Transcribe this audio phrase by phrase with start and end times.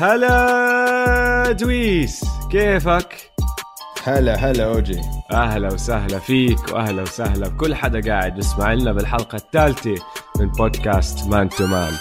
[0.00, 3.32] هلا دويس كيفك؟
[4.02, 5.00] هلا هلا أوجي.
[5.32, 9.94] أهلا وسهلا فيك وأهلا وسهلا بكل حدا قاعد يسمع لنا بالحلقة الثالثة
[10.38, 11.92] من بودكاست Man to Man.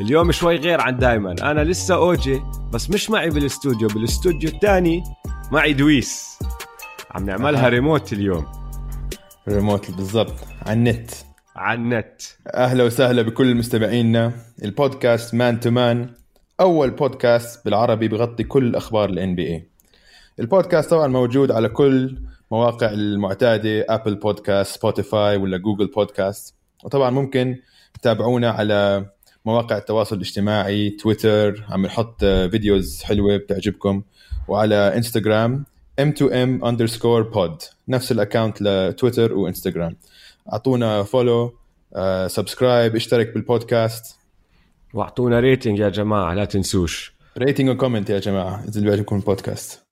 [0.00, 1.32] اليوم شوي غير عن دايما.
[1.50, 2.42] أنا لسه أوجي
[2.72, 3.88] بس مش معي بالاستوديو.
[3.88, 5.02] بالاستوديو الثاني
[5.52, 6.38] معي دويس.
[7.10, 8.46] عم نعملها ريموت اليوم.
[9.48, 10.34] ريموت بالضبط.
[10.66, 11.10] على النت
[11.56, 12.22] على النت
[12.54, 14.32] أهلا وسهلا بكل مستمعينا.
[14.64, 16.23] البودكاست Man to Man.
[16.60, 19.68] أول بودكاست بالعربي بغطي كل أخبار ال NBA
[20.40, 22.18] البودكاست طبعا موجود على كل
[22.50, 26.54] مواقع المعتادة Apple Podcast سبوتيفاي ولا جوجل بودكاست
[26.84, 27.56] وطبعا ممكن
[28.00, 29.06] تتابعونا على
[29.44, 34.02] مواقع التواصل الاجتماعي تويتر عم نحط videos حلوة بتعجبكم.
[34.48, 35.64] وعلى انستغرام
[36.00, 37.68] m2m underscore pod.
[37.88, 39.96] نفس ال account لتويتر وانستغرام
[40.52, 41.54] أعطونا follow
[42.26, 44.16] subscribe اشترك بالبودكاست
[44.94, 47.14] واعطونا rating يا جماعة لا تنسوش.
[47.38, 49.84] rating و comment يا جماعة إذا بيعجبكم البودكاست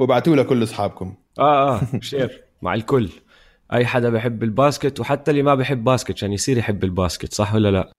[0.00, 1.14] وابعتوا لكل أصحابكم.
[1.38, 3.08] آه آه share مع الكل.
[3.72, 7.34] أي حدا بحب ال basket وحتى اللي ما بحب basket عشان يصير يحب ال basket
[7.34, 7.92] صح ولا لا؟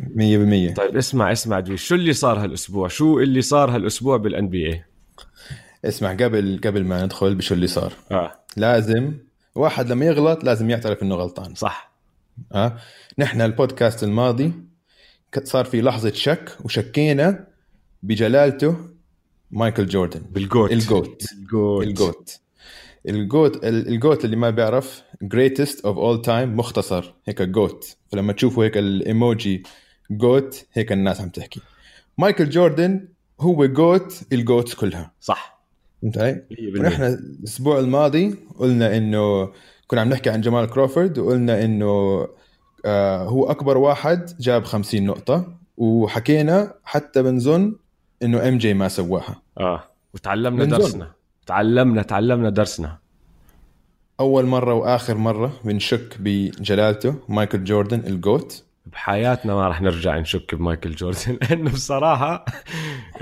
[0.00, 4.84] 100% طيب اسمع اسمع دويس شو اللي صار هالأسبوع؟ شو اللي صار هالأسبوع بال NBA
[5.84, 7.92] اسمع قبل قبل ما ندخل بشو اللي صار.
[8.10, 8.32] آه.
[8.56, 9.14] لازم
[9.54, 11.54] واحد لما يغلط لازم يعترف إنه غلطان.
[11.54, 11.94] صح.
[12.52, 12.78] ها
[13.18, 14.52] نحن البودكاست الماضي
[15.44, 17.46] صار في لحظة شك وشكينا
[18.02, 18.76] بجلالته
[19.50, 20.20] مايكل جوردن.
[20.30, 20.72] بالجوت.
[20.72, 21.24] الجوت.
[21.32, 22.40] الجوت الجوت.
[23.08, 27.14] الجوت ال- الجوت اللي ما بيعرف greatest of all time مختصر.
[27.26, 27.96] هيك GOAT.
[28.12, 29.62] فلما تشوفوا هيك الإيموجي
[30.10, 31.60] GOAT هيك الناس عم تحكي.
[32.18, 33.08] مايكل جوردن
[33.40, 35.12] هو GOAT ال GOATs كلها.
[35.20, 35.60] صح.
[36.02, 39.52] فهمت علي؟ 100% ونحن الأسبوع الماضي قلنا إنه
[39.86, 42.26] كنا عم نحكي عن جمال كروفورد وقلنا إنه
[43.26, 47.76] هو أكبر واحد جاب 50 نقطة وحكينا حتى بنظن
[48.22, 49.42] إنه MJ ما سواها.
[49.58, 49.84] آه.
[50.14, 50.78] وتعلمنا بنظن.
[50.78, 51.12] درسنا.
[51.46, 52.98] تعلمنا تعلمنا درسنا.
[54.20, 58.64] أول مرة وآخر مرة بنشك بجلالته مايكل جوردن ال GOAT.
[58.86, 62.44] بحياتنا ما راح نرجع نشك بمايكل جوردن لأنه بصراحة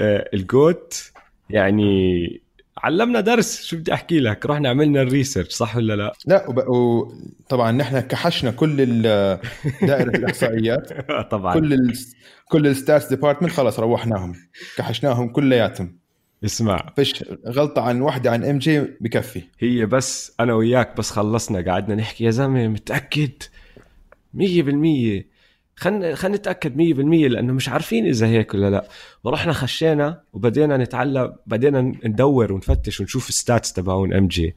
[0.00, 1.12] آه، ال GOAT
[1.50, 2.40] يعني
[2.82, 6.58] علمنا درس شو بدي أحكي لك؟ رحنا عملنا ال research صح ولا لا؟ لا وب...
[6.68, 8.76] وطبعا نحن كحشنا كل
[9.82, 10.92] دائرة الإحصائيات.
[11.32, 11.54] طبعا.
[11.54, 11.92] كل ال...
[12.48, 14.34] كل ال stats department خلص روحناهم
[14.76, 15.98] كحشناهم كلياتهم
[16.44, 16.92] اسمع.
[16.96, 19.42] فيش غلطة عن واحدة عن MJ بكفي.
[19.58, 23.42] هي بس أنا وياك بس خلصنا قعدنا نحكي يا زلمة متأكد؟
[24.36, 25.31] 100%
[25.82, 27.00] خلينا خلينا نتأكد 100%
[27.32, 28.88] لأنه مش عارفين إذا هيك ولا لا.
[29.24, 34.54] ورحنا خشينا وبدينا نتعلم بدينا ندور ونفتش ونشوف ال stats تبعون MJ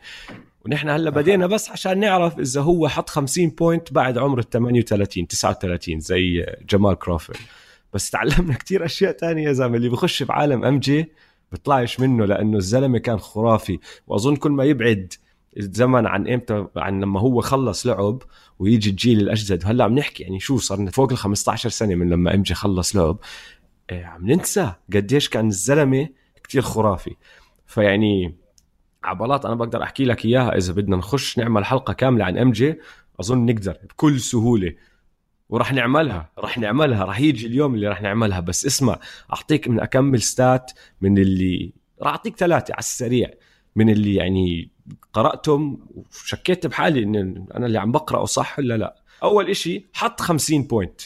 [0.65, 5.27] ونحن هلأ بدينا بس عشان نعرف إذا هو حط 50 point بعد عمر ال 38
[5.27, 7.39] 39 زي جمال كروفورد
[7.93, 9.77] بس تعلمنا كتير أشياء تانية يا زلمة.
[9.77, 11.11] اللي بخش بعالم MJ
[11.51, 13.79] بيطلعش منه لأنه الزلمة كان خرافي.
[14.07, 15.13] وأظن كل ما يبعد
[15.57, 18.21] الزمن عن إمتى عن لما هو خلص لعب
[18.59, 19.63] ويجي الجيل الأجدد.
[19.63, 23.17] وهلأ عم نحكي يعني شو صار فوق ال 15 سنة من لما MJ خلص لعب
[23.91, 26.09] إيه عم ننسى قديش كان الزلمة
[26.43, 27.15] كتير خرافي.
[27.65, 28.35] فيعني
[29.03, 32.79] عبالات أنا بقدر أحكي لك إياها إذا بدنا نخش نعمل حلقة كاملة عن MJ
[33.19, 34.75] أظن نقدر بكل سهولة.
[35.49, 38.39] وراح نعملها راح نعملها راح يجي اليوم اللي راح نعملها.
[38.39, 38.99] بس اسمع
[39.33, 40.71] أعطيك من أكمل stat
[41.01, 43.29] من اللي راح أعطيك ثلاثة على السريع
[43.75, 44.74] من اللي يعني
[45.13, 48.95] قرأتهم وشكيت بحالي إن أنا اللي عم بقرأه صح ولا لا.
[49.23, 51.01] أول إشي حط 50 point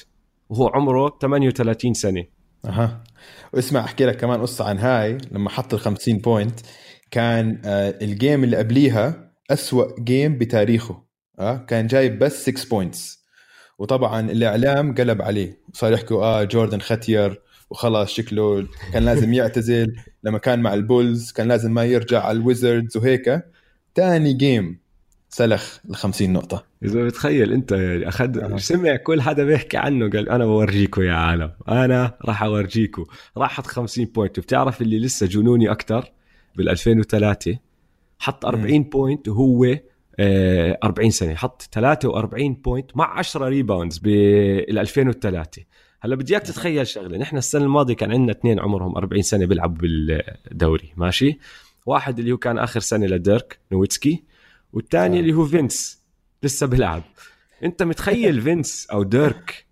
[0.49, 2.25] وهو عمره 38 سنة.
[2.65, 3.03] أها.
[3.53, 5.17] واسمع أحكي لك كمان قصة عن هاي.
[5.31, 6.59] لما حط ال 50 point
[7.11, 11.03] كان آه ال game اللي قبليها أسوأ game بتاريخه.
[11.39, 13.25] آه كان جايب بس 6 points
[13.79, 15.61] وطبعا الإعلام قلب عليه.
[15.73, 19.95] صار يحكوا آه جوردن ختير وخلاص شكله كان لازم يعتزل.
[20.23, 23.41] لما كان مع البولز كان لازم ما يرجع على الويزردز وهيك.
[23.99, 24.79] تاني game
[25.29, 26.65] سلخ ال 50 نقطة.
[26.83, 28.57] إذا بتخيل أنت يعني أخذ أها.
[28.57, 31.51] سمع كل حدا بيحكي عنه قال أنا بورجيكم يا عالم.
[31.69, 33.05] أنا راح اورجيكم
[33.37, 36.11] راح حط 50 point وبتعرف اللي لسه جنوني أكثر
[36.55, 37.57] بال 2003
[38.19, 39.77] حط 40 point وهو
[40.19, 45.63] آه، 40 سنه حط 43 point مع 10 rebounds بال 2003
[46.01, 47.17] هلا بدي إياك تتخيل شغلة.
[47.17, 50.93] نحن السنة الماضية كان عندنا اثنين عمرهم 40 سنه بيلعبوا بالدوري.
[50.97, 51.39] ماشي؟
[51.89, 54.23] واحد اللي هو كان آخر سنة لديرك نويتسكي
[54.73, 55.21] والثاني آه.
[55.21, 56.03] اللي هو فينس
[56.43, 57.03] لسه بيلعب.
[57.63, 59.65] أنت متخيل فينس أو ديرك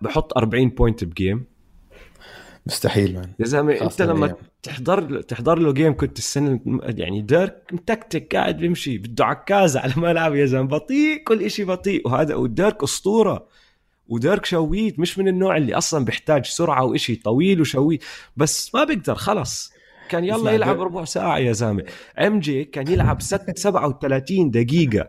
[0.00, 1.44] بحط 40 point ب game
[2.66, 4.36] مستحيل man يا زلمة أنت لما الأيام.
[4.62, 10.34] تحضر تحضر له game كنت السنة يعني ديرك متكتك قاعد بيمشي بده عكازه على الملعب
[10.34, 10.68] يا زلمة.
[10.68, 12.08] بطيء كل شيء بطيء.
[12.08, 13.48] وهذا وديرك أسطورة.
[14.08, 18.04] وديرك شويت مش من النوع اللي أصلا بيحتاج سرعة وإشي طويل و shoot.
[18.36, 19.72] بس ما بيقدر خلص.
[20.08, 21.84] كان يلا يلعب ربع ساعة يا زلمه
[22.18, 25.08] MJ كان يلعب ست 37 دقيقة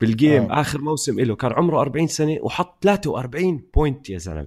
[0.00, 0.60] بال game آه.
[0.60, 4.46] آخر موسم له كان عمره 40 سنة وحط 43 point يا زلمة.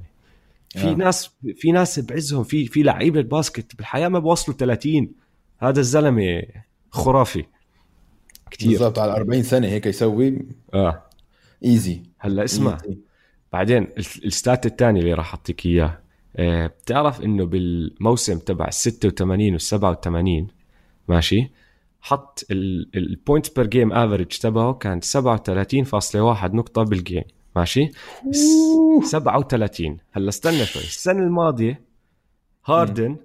[0.70, 0.94] في آه.
[0.94, 5.12] ناس في ناس بعزهم في في لعيبة basket بالحياة ما بوصلوا 30
[5.60, 6.42] هذا الزلمة
[6.90, 7.46] خرافي.
[8.52, 10.40] كثير بالضبط على 40 سنة هيك يسوي.
[10.74, 11.04] آه.
[11.66, 12.78] easy هلأ اسمع.
[13.54, 16.00] بعدين ال- ال stat الثاني اللي راح أعطيك اياه
[16.40, 20.48] بتعرف إنه بالموسم تبع ال 86 وال 87
[21.08, 21.50] ماشي
[22.02, 22.44] حط
[22.96, 27.24] ال points per game average تبعه كان 37.1 نقطة بال game
[27.56, 27.90] ماشي؟
[28.32, 30.82] س- 37 هلا استنى شوي.
[30.82, 31.82] السنة الماضية
[32.66, 33.18] هاردن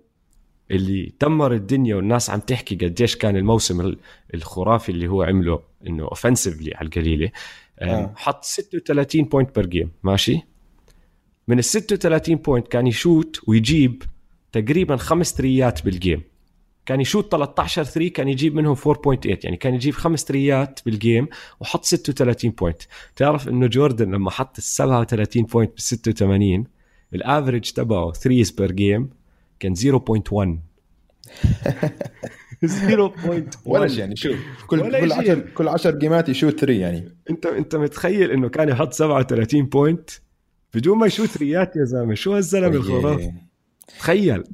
[0.71, 3.99] اللي دمر الدنيا والناس عم تحكي قديش كان الموسم ال-
[4.35, 7.31] الخرافي اللي هو عمله إنه اوفنسively على القليلة
[7.79, 7.85] آه.
[7.85, 8.13] آه.
[8.17, 10.43] حط 36 point per game ماشي؟
[11.51, 14.03] من ال 36 point كان يشوت ويجيب
[14.53, 16.23] تقريبا خمس three ات بال game
[16.87, 18.85] كان يشوت 13 three كان يجيب منهم 4.8
[19.27, 21.29] يعني كان يجيب خمس three ات بال game
[21.61, 22.83] وحط 36 point
[23.17, 26.65] تعرف إنه جوردن لما حط ال 37 point بال 86
[27.15, 29.11] ال average تبعه threes per game
[29.61, 29.81] كان 0.1
[32.67, 34.37] 0.1 ولا شيء يعني شوف
[34.67, 35.21] كل كل شيء.
[35.21, 37.17] 10 كل 10 game ات يشوت 3 يعني.
[37.31, 40.11] انت أنت متخيل إنه كان يحط 37 point
[40.75, 43.33] بدون ما يشوت three ات يا زلمة شو هالزلمة الخرافي؟
[43.99, 44.45] تخيل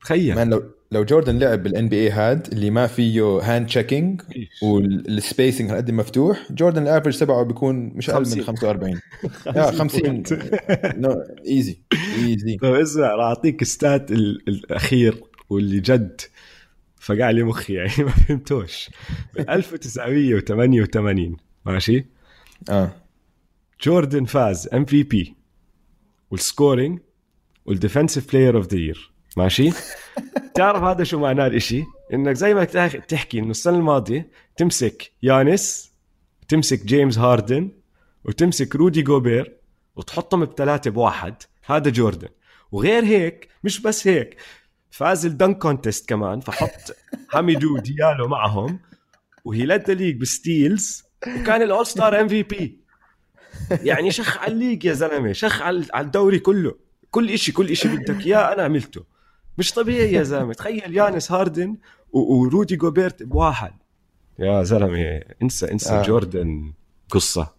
[0.00, 0.34] تخيل.
[0.34, 0.62] man لو
[0.92, 4.20] لو جوردن لعب بال NBA هاد اللي ما فيه hand checking
[4.62, 8.38] وال spacing هالقد مفتوح جوردن ال average تبعه بيكون مش أقل 50.
[8.38, 9.00] من 45
[9.56, 10.22] يا 50
[11.00, 11.78] No easy
[12.18, 16.20] easy طيب اسمع راح أعطيك stat ال- الأخير واللي جد.
[17.00, 18.90] فقع لي مخي يعني ما فهمتوش.
[19.34, 21.36] بال 1988
[21.66, 22.04] ماشي؟
[22.70, 22.90] آه.
[23.82, 25.34] جوردن فاز MVP وال scoring
[26.30, 27.00] وال
[27.66, 29.70] defensive player of the year ماشي؟
[30.54, 32.64] تعرف هذا شو معناه الإشي؟ إنك زي ما
[33.08, 35.92] تحكي إنه السنة الماضية تمسك يانس
[36.48, 37.70] تمسك جيمس هاردن
[38.24, 39.58] وتمسك رودي جوبير
[39.96, 41.34] وتحطهم بثلاثة بواحد.
[41.64, 42.28] هذا جوردن.
[42.72, 44.36] وغير هيك مش بس هيك
[44.90, 46.96] فاز ال dunk contest كمان فحط
[47.32, 48.80] حميدو ديالو معهم
[49.44, 52.80] و he led league ب steals وكان ال all star MVP
[53.82, 56.74] يعني شخ على ال league يا زلمة شخ على الدوري كله
[57.10, 59.04] كل إشي كل إشي بدك إياه أنا عملته.
[59.58, 60.52] مش طبيعي يا زلمة.
[60.54, 61.76] تخيل يانس هاردن
[62.12, 63.72] ورودي جوبيرت بواحد.
[64.38, 66.00] يا زلمة انسى انسى آه.
[66.00, 66.02] آه.
[66.02, 66.72] جوردن
[67.10, 67.54] قصة.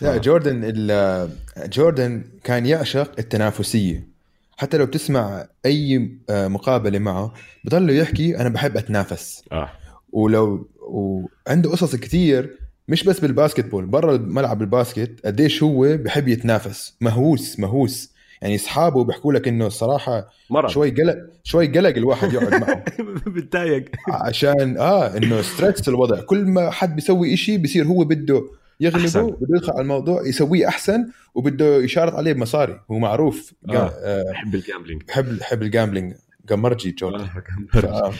[0.00, 4.08] لا جوردن ال- جوردن كان يعشق التنافسية.
[4.56, 7.34] حتى لو بتسمع أي آه، مقابلة معه
[7.64, 9.44] بضله يحكي أنا بحب أتنافس.
[9.52, 9.70] آه.
[10.12, 16.28] ولو وعنده قصص كثير مش بس بال basketball برا ملعب ال basket قديش هو بحب
[16.28, 16.96] يتنافس.
[17.00, 18.16] مهووس مهووس.
[18.42, 20.70] يعني أصحابه بيحكوا لك إنه الصراحه مرض.
[20.70, 22.84] شوي قلق شوي قلق الواحد يقعد معه.
[23.34, 23.84] بتضايق.
[24.08, 26.20] عشان آه إنه stress الوضع.
[26.20, 28.42] كل ما حد بيسوي إشي بصير هو بده
[28.80, 29.26] يغلبه أحسن.
[29.26, 32.80] بده يدخل على الموضوع يسويه أحسن وبده يشارط عليه بمصاري.
[32.90, 33.52] هو معروف.
[33.68, 33.72] آه.
[33.74, 34.24] آه.
[34.32, 36.14] بحب ال gambling بحب بحب ال gambling
[36.48, 37.26] قمرجي جوردن
[37.74, 38.12] آه.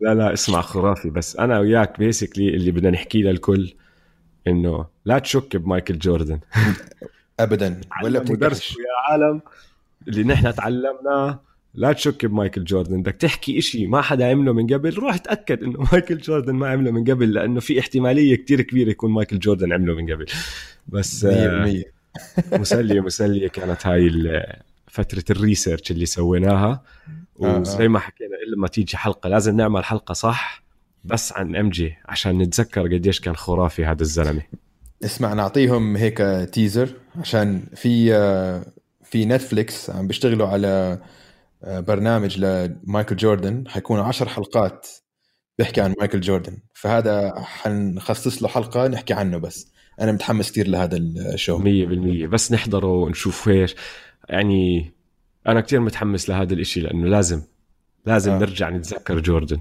[0.00, 1.10] لا لا اسمع خرافي.
[1.10, 3.74] بس أنا وياك basically اللي بدنا نحكيه للكل
[4.46, 6.40] إنه لا تشك بمايكل جوردن.
[7.40, 7.80] ابدا.
[8.04, 9.40] ولا بتنكش يا عالم
[10.08, 11.40] اللي نحن تعلمناه.
[11.74, 13.02] لا تشك بمايكل جوردن.
[13.02, 16.90] بدك تحكي إشي ما حدا عمله من قبل روح تأكد إنه مايكل جوردن ما عمله
[16.90, 20.26] من قبل لأنه في احتمالية كتير كبيرة يكون مايكل جوردن عمله من قبل.
[20.88, 21.82] بس آه،
[22.52, 24.10] 100% مسلية مسلية كانت هاي
[24.88, 26.82] فترة ال research اللي سويناها.
[27.42, 27.58] آه، آه.
[27.58, 30.62] وزي ما حكينا إلا ما تيجي حلقة لازم نعمل حلقة صح.
[31.04, 34.42] بس عن MJ عشان نتذكر قديش كان خرافي هذا الزلمة.
[35.04, 36.18] اسمع نعطيهم هيك
[36.52, 38.12] teaser عشان في
[39.04, 40.98] في نتفليكس عم بيشتغلوا على
[41.64, 44.88] آه، برنامج لمايكل جوردن حيكون عشر حلقات
[45.58, 46.58] بيحكي عن مايكل جوردن.
[46.74, 49.72] فهذا حنخصص له حلقة نحكي عنه بس.
[50.00, 51.58] أنا متحمس كثير لهذا ال show.
[51.58, 53.74] 100% بس نحضره ونشوف إيش.
[54.28, 54.92] يعني
[55.46, 57.42] أنا كتير متحمس لهذا الإشي لأنه لازم
[58.06, 58.32] لازم.
[58.32, 58.38] آه.
[58.38, 59.58] نرجع نتذكر جوردن.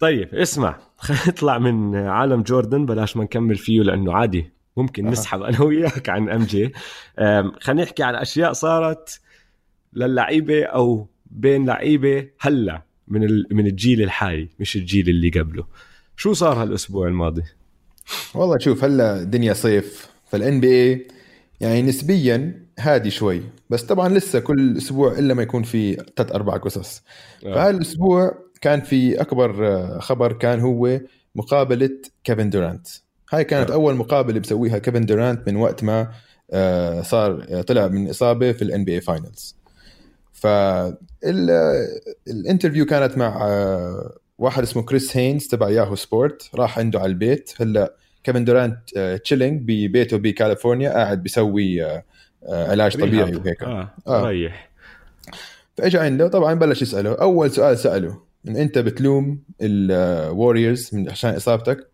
[0.00, 0.78] طيب اسمع.
[0.96, 4.50] خلينا نطلع من عالم جوردن بلاش ما نكمل فيه لأنه عادي.
[4.76, 5.12] ممكن أها.
[5.12, 6.72] نسحب أنا وياك عن MJ.
[7.60, 9.20] خلينا نحكي عن أشياء صارت
[9.92, 15.64] للعيبة أو بين لعيبة هلأ من ال- من الجيل الحالي مش الجيل اللي قبله.
[16.16, 17.42] شو صار هالأسبوع الماضي؟
[18.34, 20.08] والله شوف هلأ دنيا صيف.
[20.30, 21.06] فال NBA
[21.60, 23.42] يعني نسبيا هادي شوي.
[23.70, 27.02] بس طبعا لسه كل أسبوع إلا ما يكون في ثلاث أربع قصص.
[27.46, 27.54] آه.
[27.54, 31.00] فهالأسبوع كان في أكبر آه، خبر كان هو
[31.34, 31.90] مقابلة
[32.24, 32.86] كيفن دورانت.
[33.32, 33.70] هاي كانت.
[33.70, 36.10] أول مقابلة بسويها كيفن دورانت من وقت ما
[36.50, 39.56] آه، صار آه، طلع من إصابة في ال NBA finals فال
[40.32, 43.46] interview كانت مع
[44.38, 47.52] واحد اسمه كريس هينز تبع Yahoo Sports راح عنده على البيت.
[47.60, 52.02] هلا كيفن دورانت chilling ببيته بكاليفورنيا قاعد بيسوي
[52.48, 53.62] علاج طبيعي وهيك.
[53.62, 54.28] آه, آه.
[54.28, 54.70] ريح.
[55.76, 57.14] فاجى عنده طبعا بلش يسأله.
[57.14, 58.27] أول سؤال سأله.
[58.48, 61.90] إن أنت بتلوم ال Warriors من عشان إصابتك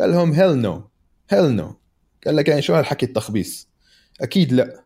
[0.00, 0.82] قال لهم hell no
[1.30, 1.76] hell no
[2.26, 3.68] قال لك يعني شو هالحكي التخبيص؟
[4.20, 4.84] أكيد لا.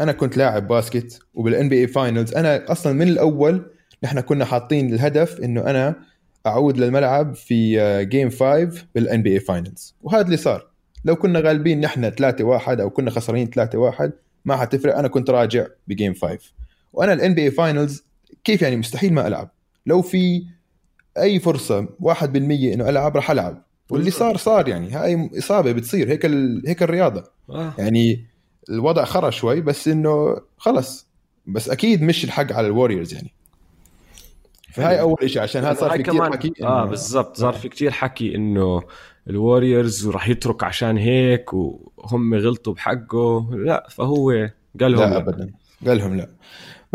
[0.00, 3.70] أنا كنت لاعب باسكت وبال NBA finals أنا أصلا من الأول
[4.02, 5.96] نحن كنا حاطين الهدف إنه أنا
[6.46, 10.70] أعود للملعب في game 5 بال NBA finals وهذا اللي صار.
[11.04, 14.12] لو كنا غالبين نحن 3 1 أو كنا خسرانين 3 1
[14.44, 14.98] ما حتفرق.
[14.98, 16.38] أنا كنت راجع ب game 5
[16.92, 18.04] وأنا ال NBA finals
[18.44, 19.50] كيف يعني مستحيل ما ألعب.
[19.86, 20.44] لو في
[21.18, 23.62] أي فرصة 1% إنه ألعب راح ألعب.
[23.90, 24.90] واللي صار صار يعني.
[24.90, 26.08] هاي إصابة بتصير.
[26.10, 26.62] هيك ال...
[26.66, 27.24] هيك الرياضة.
[27.50, 27.74] آه.
[27.78, 28.26] يعني
[28.70, 31.06] الوضع خرا شوي بس إنه خلص.
[31.46, 33.34] بس أكيد مش الحق على ال Warriors يعني.
[34.72, 37.36] فهاي أول شيء عشان هذا صار في كثير حكي آه بالضبط.
[37.36, 38.82] صار في كثير حكي إنه
[39.30, 43.50] الوريورز راح يترك عشان هيك وهم غلطوا بحقه.
[43.52, 44.30] لا فهو
[44.80, 45.50] قال لهم لا ابدا.
[45.86, 46.30] قال لهم لا.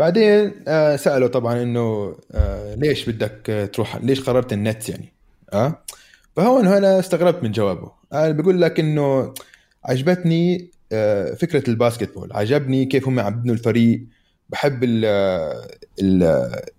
[0.00, 5.12] بعدين آه سألوا طبعا إنه آه ليش بدك تروح؟ ليش قررت النتس يعني؟
[5.52, 5.82] آه؟
[6.36, 7.92] فهون هنا استغربت من جوابه.
[8.12, 9.34] قال بيقول لك إنه
[9.84, 14.06] عجبتني آه، فكرة ال basketball عجبني كيف هم عم الفريق.
[14.48, 14.84] بحب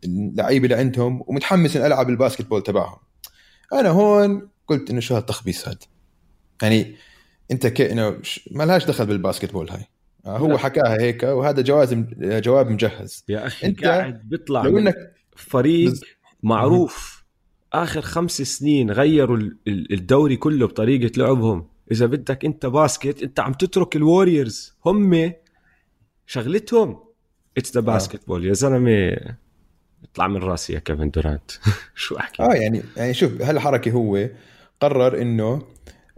[0.03, 2.97] اللعيبة اللي عندهم ومتحمس ان ألعب ال basketball تبعهم.
[3.73, 5.77] أنا هون قلت إنه شو هالتخبيص هذا
[6.61, 6.95] يعني
[7.51, 8.17] أنت كي إنه
[8.51, 9.85] ما لهاش دخل بال basketball هاي.
[10.25, 13.23] آه، هو حكاها هيك وهذا جواب جواب مجهز.
[13.29, 15.93] يا أخي أنت قاعد بيطلع لو انك فريق
[16.43, 17.21] معروف.
[17.73, 21.67] آخر خمس سنين غيروا الدوري كله بطريقة لعبهم.
[21.91, 24.77] إذا بدك أنت basket أنت عم تترك ال Warriors.
[24.85, 25.33] هم
[26.25, 26.99] شغلتهم.
[27.57, 29.17] it's the basketball يا زلمة
[30.03, 31.51] اطلع من راسي يا كيفن دورانت.
[31.95, 34.29] شو أحكي؟ آه يعني يعني شوف هالحركة هو
[34.79, 35.61] قرر إنه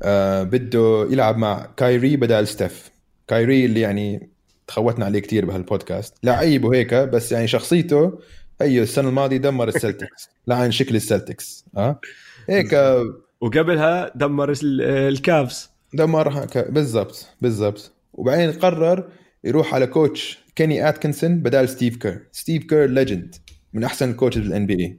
[0.01, 2.92] آه بده يلعب مع كايري بدل ستيف.
[3.27, 4.29] كايري اللي يعني
[4.67, 6.13] تخوتنا عليه كثير بهالبودكاست.
[6.23, 8.19] لعيب وهيك بس يعني شخصيته
[8.61, 10.29] هي السنة الماضية دمر ال Celtics.
[10.47, 11.99] لعن شكل ال Celtics آه؟
[12.49, 12.73] هيك
[13.41, 15.69] وقبلها دمر ال Cavs.
[15.93, 17.91] دمرها بالضبط بالضبط.
[18.13, 19.09] وبعدين قرر
[19.43, 22.27] يروح على coach كيني أتكنسون بدال ستيف كير.
[22.31, 23.35] ستيف كير legend
[23.73, 24.97] من أحسن ال coaches بال NBA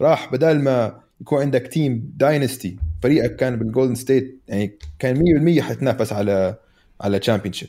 [0.00, 5.22] راح بدال ما يكون عندك team dynasty فريقك كان بال Golden State يعني كان
[5.58, 6.58] 100% حتنافس على
[7.00, 7.68] على championship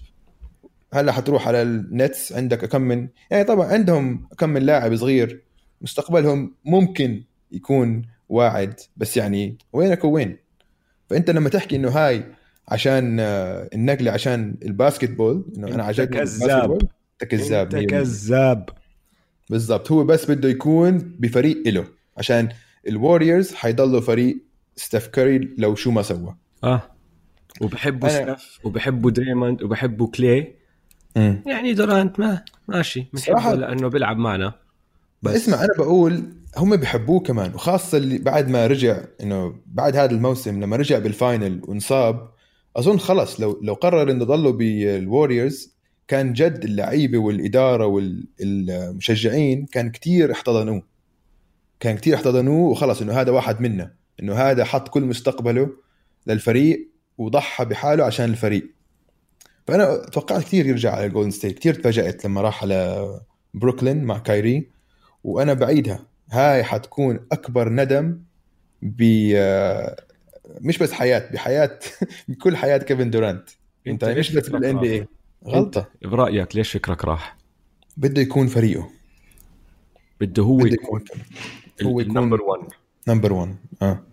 [0.93, 5.43] هلا حتروح على ال Nets عندك كم من يعني طبعا عندهم كم من لاعب صغير
[5.81, 10.37] مستقبلهم ممكن يكون واعد بس يعني وينك وين؟
[11.09, 12.25] فأنت لما تحكي إنه هاي
[12.67, 16.71] عشان آه، النقلة عشان ال basketball إنه أنا عجبني كذاب.
[16.71, 18.69] أنت كذاب انت كذاب.
[19.49, 19.91] بالضبط.
[19.91, 21.85] هو بس بده يكون بفريق له
[22.17, 22.49] عشان
[22.87, 24.37] ال Warriors حيضلوا فريق
[24.75, 26.35] ستيف كاري لو شو ما سوى.
[26.63, 26.96] آه.
[27.61, 31.35] وبحبوا ستيف وبحبوا دريموند وبحبوا كلي.
[31.45, 34.53] يعني دورانت ما ماشي بنحبه لأنه بيلعب معنا.
[35.23, 36.23] بس اسمع أنا بقول
[36.57, 41.17] هم بيحبوه كمان وخاصة اللي بعد ما رجع إنه بعد هذا الموسم لما رجع بال
[41.17, 42.29] final وانصاب
[42.75, 49.91] أظن خلص لو لو قرر إنه ضلوا بال Warriors كان جد اللعيبة والإدارة والمشجعين كان
[49.91, 50.83] كتير احتضنوه.
[51.79, 55.69] كان كتير احتضنوه وخلص إنه هذا واحد منا إنه هذا حط كل مستقبله
[56.27, 56.89] للفريق.
[57.17, 58.71] وضحى بحاله عشان الفريق.
[59.67, 63.21] فأنا توقعت كثير يرجع على Golden State كثير تفاجأت لما راح على
[63.53, 64.69] بروكلين مع كايري
[65.23, 66.05] وأنا بعيدها.
[66.31, 68.19] هاي حتكون أكبر ندم
[68.81, 69.03] ب
[70.61, 71.79] مش بس حياة بحياة
[72.27, 73.49] بكل حياة كيفن دورانت.
[73.87, 75.07] أنت مش بس بال NBA
[75.45, 75.87] غلطة.
[76.01, 77.37] برأيك ليش فكرك راح؟
[77.97, 78.89] بده يكون فريقه.
[80.21, 81.03] بده هو بده يكون
[81.83, 82.61] هو يكون number 1
[83.07, 84.03] number 1 آه.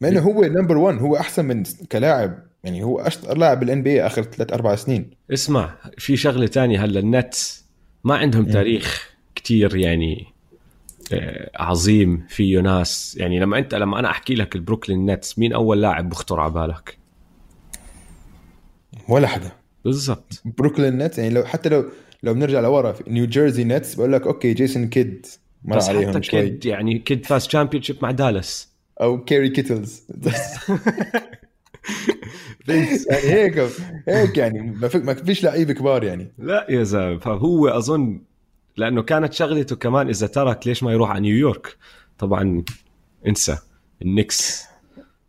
[0.00, 1.62] مع إنه هو number 1 هو أحسن من
[1.92, 5.10] كلاعب يعني هو اشطر لاعب بال NBA آخر ثلاث أربع سنين.
[5.32, 7.64] اسمع في شغلة تانية هلا ال Nets
[8.04, 10.26] ما عندهم تاريخ كتير يعني
[11.12, 13.16] آه، عظيم فيه ناس.
[13.20, 16.52] يعني لما أنت لما أنا أحكي لك ال Brooklyn Nets مين أول لاعب بخطر على
[16.52, 16.98] بالك؟
[19.08, 19.50] ولا حدا.
[19.84, 20.42] بالضبط.
[20.44, 21.84] Brooklyn Nets يعني لو حتى لو
[22.22, 25.26] لو بنرجع لورا في New Jersey Nets بقول لك okay جيسون كيد
[25.64, 26.40] مر بس عليهم حتى شوي.
[26.42, 28.68] كيد يعني كيد فاز champion مع دالاس
[29.00, 30.02] أو كيري كيتلز
[32.68, 33.70] يعني هيك
[34.08, 34.60] هيك يعني.
[34.94, 36.32] ما فيش لعيبه كبار يعني.
[36.38, 37.18] لا يا زلمة.
[37.18, 38.20] فهو أظن
[38.76, 41.76] لأنه كانت شغلته كمان إذا ترك ليش ما يروح على نيويورك
[42.18, 42.64] طبعا
[43.26, 43.58] انسى.
[44.02, 44.64] ال Knicks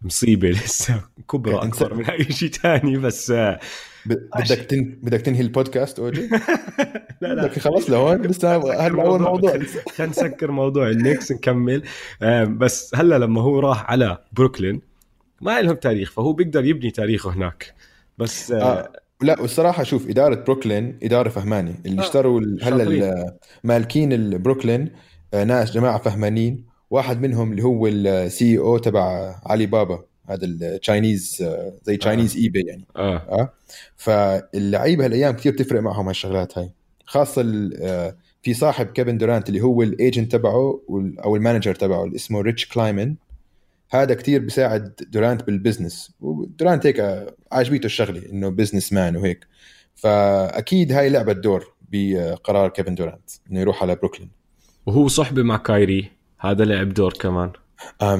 [0.01, 1.03] مصيبة لسه.
[1.31, 3.59] كبرى اكبر من أي شيء ثاني بس آه،
[4.05, 4.99] بدك تن...
[5.03, 6.29] بدك تنهي البودكاست اوجي
[7.21, 7.45] لا لا.
[7.47, 9.51] بدك خلص؟ لهون لسه هذا اول موضوع
[9.95, 11.83] خلينا نسكر موضوع ال Knicks نكمل.
[12.47, 14.81] بس هلا لما هو راح على بروكلين
[15.41, 17.73] ما لهم تاريخ فهو بيقدر يبني تاريخه هناك.
[18.17, 18.91] بس آه، آه.
[19.21, 21.75] لا والصراحة شوف إدارة بروكلين إدارة فهمانة.
[21.85, 24.89] اللي آه، اشتروا هلا مالكين البروكلين
[25.33, 26.69] آه، ناس جماعة فهمانين.
[26.89, 32.37] واحد منهم اللي هو ال CEO تبع علي بابا هذا ال Chinese آه، زي Chinese
[32.37, 32.85] eBay يعني.
[32.95, 33.15] آه.
[33.17, 33.53] آه.
[33.97, 36.69] فاللعيبة هالأيام كثير تفرق معهم هالشغلات هاي.
[37.05, 40.81] خاصة آه، في صاحب كيفن دورانت اللي هو ال agent تبعه
[41.23, 43.15] أو ال manager تبعه اللي اسمه ريتش كلايمن
[43.91, 49.47] هذا كثير بيساعد دورانت بال business ودورانت هيك عاجبيته الشغلة إنه businessman وهيك.
[49.95, 54.29] فأكيد هاي لعبت دور بقرار كيفن دورانت إنه يروح على بروكلين
[54.85, 57.51] وهو صحبه مع كايري هذا لعب دور كمان.
[58.01, 58.19] آه 100%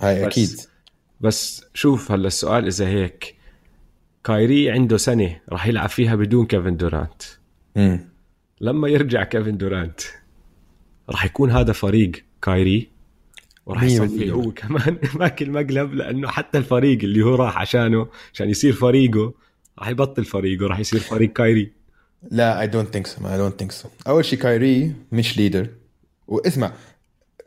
[0.00, 0.48] هاي بس- أكيد.
[1.20, 3.34] بس شوف هلا السؤال إذا هيك.
[4.24, 7.22] كايري عنده سنة راح يلعب فيها بدون كيفن دورانت.
[7.76, 8.08] امم
[8.60, 10.00] لما يرجع كيفن دورانت
[11.10, 12.12] راح يكون هذا فريق
[12.42, 12.88] كايري.
[13.66, 14.30] وراح يصفي.
[14.30, 19.34] هو كمان ماكل مقلب لأنه حتى الفريق اللي هو راح عشانه عشان يصير فريقه
[19.78, 21.72] راح يبطل فريقه راح يصير فريق كايري.
[22.30, 25.68] لا I don't think so I don't think so أول شيء كايري مش leader
[26.28, 26.72] واسمع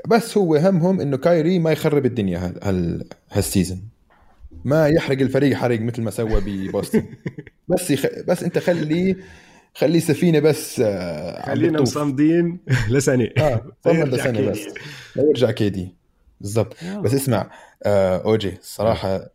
[0.08, 3.94] بس هو همهم إنه كايري ما يخرب الدنيا هال هال هال season
[4.66, 7.04] ما يحرق الفريق حرق مثل ما سوى ببوسطن.
[7.70, 8.06] بس يخ...
[8.28, 9.18] بس أنت خلي
[9.76, 11.82] خلي سفينة بس آه، خلينا.
[11.82, 12.60] مصمدين.
[12.90, 13.30] لسنة.
[13.38, 14.50] آه صمد لسنة كيدي.
[14.50, 14.66] بس.
[15.16, 15.96] لا يرجع كيدي.
[16.42, 16.76] بالضبط.
[16.84, 17.52] بس اسمع
[17.84, 19.30] آه أوجي الصراحه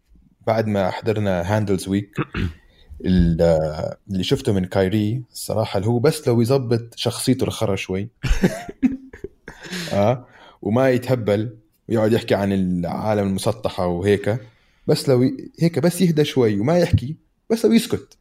[0.46, 2.16] بعد ما حضرنا Handles Week
[3.04, 3.88] اللي
[4.20, 8.08] شفته من كايري الصراحه اللي هو بس لو يظبط شخصيته الخرا شوي.
[9.92, 10.26] آه
[10.62, 11.56] وما يتهبل
[11.88, 14.40] ويقعد يحكي عن العالم المسطحة وهيك
[14.86, 15.30] بس لو.
[15.60, 17.16] هيك بس يهدى شوي وما يحكي
[17.50, 18.18] بس لو يسكت.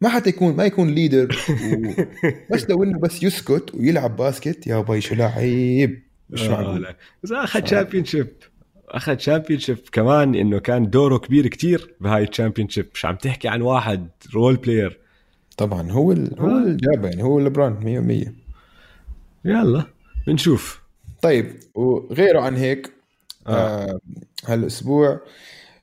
[0.00, 1.92] ما حتى يكون ما يكون leader و...
[2.50, 6.86] بس لو إنه بس يسكت ويلعب باسكت يا باي شو لعيب؟ مش آه، معقول.
[7.22, 8.28] بس أخذ championship
[8.88, 13.62] أخذ championship كمان إنه كان دوره كبير كتير بهاي ال championship مش عم تحكي عن
[13.62, 14.98] واحد role player
[15.56, 16.40] طبعا هو ال...
[16.40, 16.62] هو آه.
[16.62, 18.32] اللي جابه يعني هو لبران
[19.44, 19.84] 100% يلا
[20.26, 20.79] بنشوف.
[21.22, 22.92] طيب وغيره عن هيك
[23.46, 23.50] آه.
[23.50, 24.00] آه.
[24.46, 25.20] هالأسبوع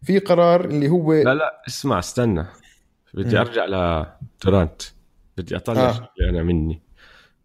[0.04, 2.45] في قرار اللي هو لا لا اسمع استنى
[3.13, 3.38] بدي.
[3.38, 4.82] أرجع لدورانت
[5.38, 6.10] بدي أطلع آه.
[6.30, 6.82] أنا مني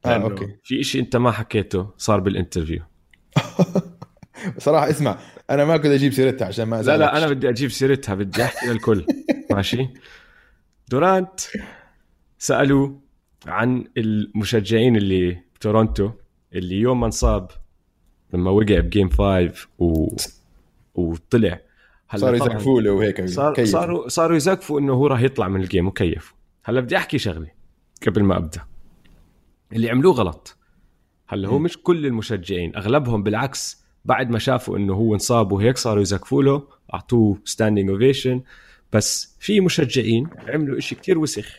[0.04, 2.82] لأنه okay في إشي أنت ما حكيته صار بال interview
[4.58, 5.18] صراحة اسمع
[5.50, 6.96] أنا ما كنت أجيب سيرتها عشان ما لا.
[6.96, 9.06] لا أنا بدي أجيب سيرتها بدي أحكي للكل
[9.50, 9.88] ماشي
[10.88, 11.40] دورانت
[12.38, 13.00] سالوه
[13.46, 16.10] عن المشجعين اللي بتورونتو
[16.52, 17.50] اللي يوم ما انصاب
[18.32, 20.16] لما وقع ب game 5 و...
[20.94, 21.60] وطلع
[22.08, 23.64] هلا صاروا يزقفوا له وهيك صار.
[23.64, 26.34] صاروا صاروا يزقفوا إنه هو راح يطلع من ال game وكيف.
[26.64, 27.48] هلا بدي أحكي شغلة
[28.06, 28.60] قبل ما أبدأ.
[29.72, 30.56] اللي عملوه غلط.
[31.28, 31.58] هلا هو.
[31.58, 36.62] مش كل المشجعين أغلبهم بالعكس بعد ما شافوا إنه هو انصاب وهيك صاروا يزقفوا له
[36.94, 38.42] أعطوه standing ovation
[38.92, 41.56] بس في مشجعين عملوا إشي كتير وسخ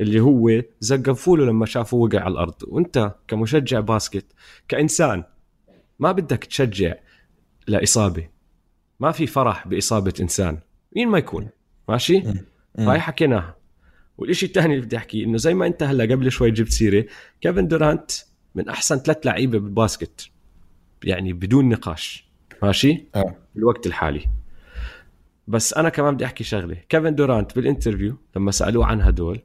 [0.00, 2.54] اللي هو زقفوا له لما شافوه وقع على الأرض.
[2.66, 4.26] وأنت كمشجع باسكت
[4.68, 5.24] كإنسان
[5.98, 6.94] ما بدك تشجع
[7.66, 8.28] لإصابة.
[9.00, 10.58] ما في فرح بإصابة إنسان.
[10.96, 11.48] مين ما يكون؟
[11.88, 12.22] ماشي.
[12.78, 13.56] هاي حكيناها.
[14.18, 17.04] والشيء الثاني اللي بدي أحكيه إنه زي ما أنت هلأ قبل شوي جبت سيرة
[17.40, 18.10] كيفن دورانت
[18.54, 20.30] من أحسن ثلاث لعيبة بالباسكت
[21.04, 22.28] يعني بدون نقاش.
[22.62, 23.36] ماشي؟ آه.
[23.54, 24.26] بالوقت الحالي.
[25.48, 26.76] بس أنا كمان بدي أحكي شغلة.
[26.88, 29.40] كيفن دورانت بال interview لما سألوه عن هدول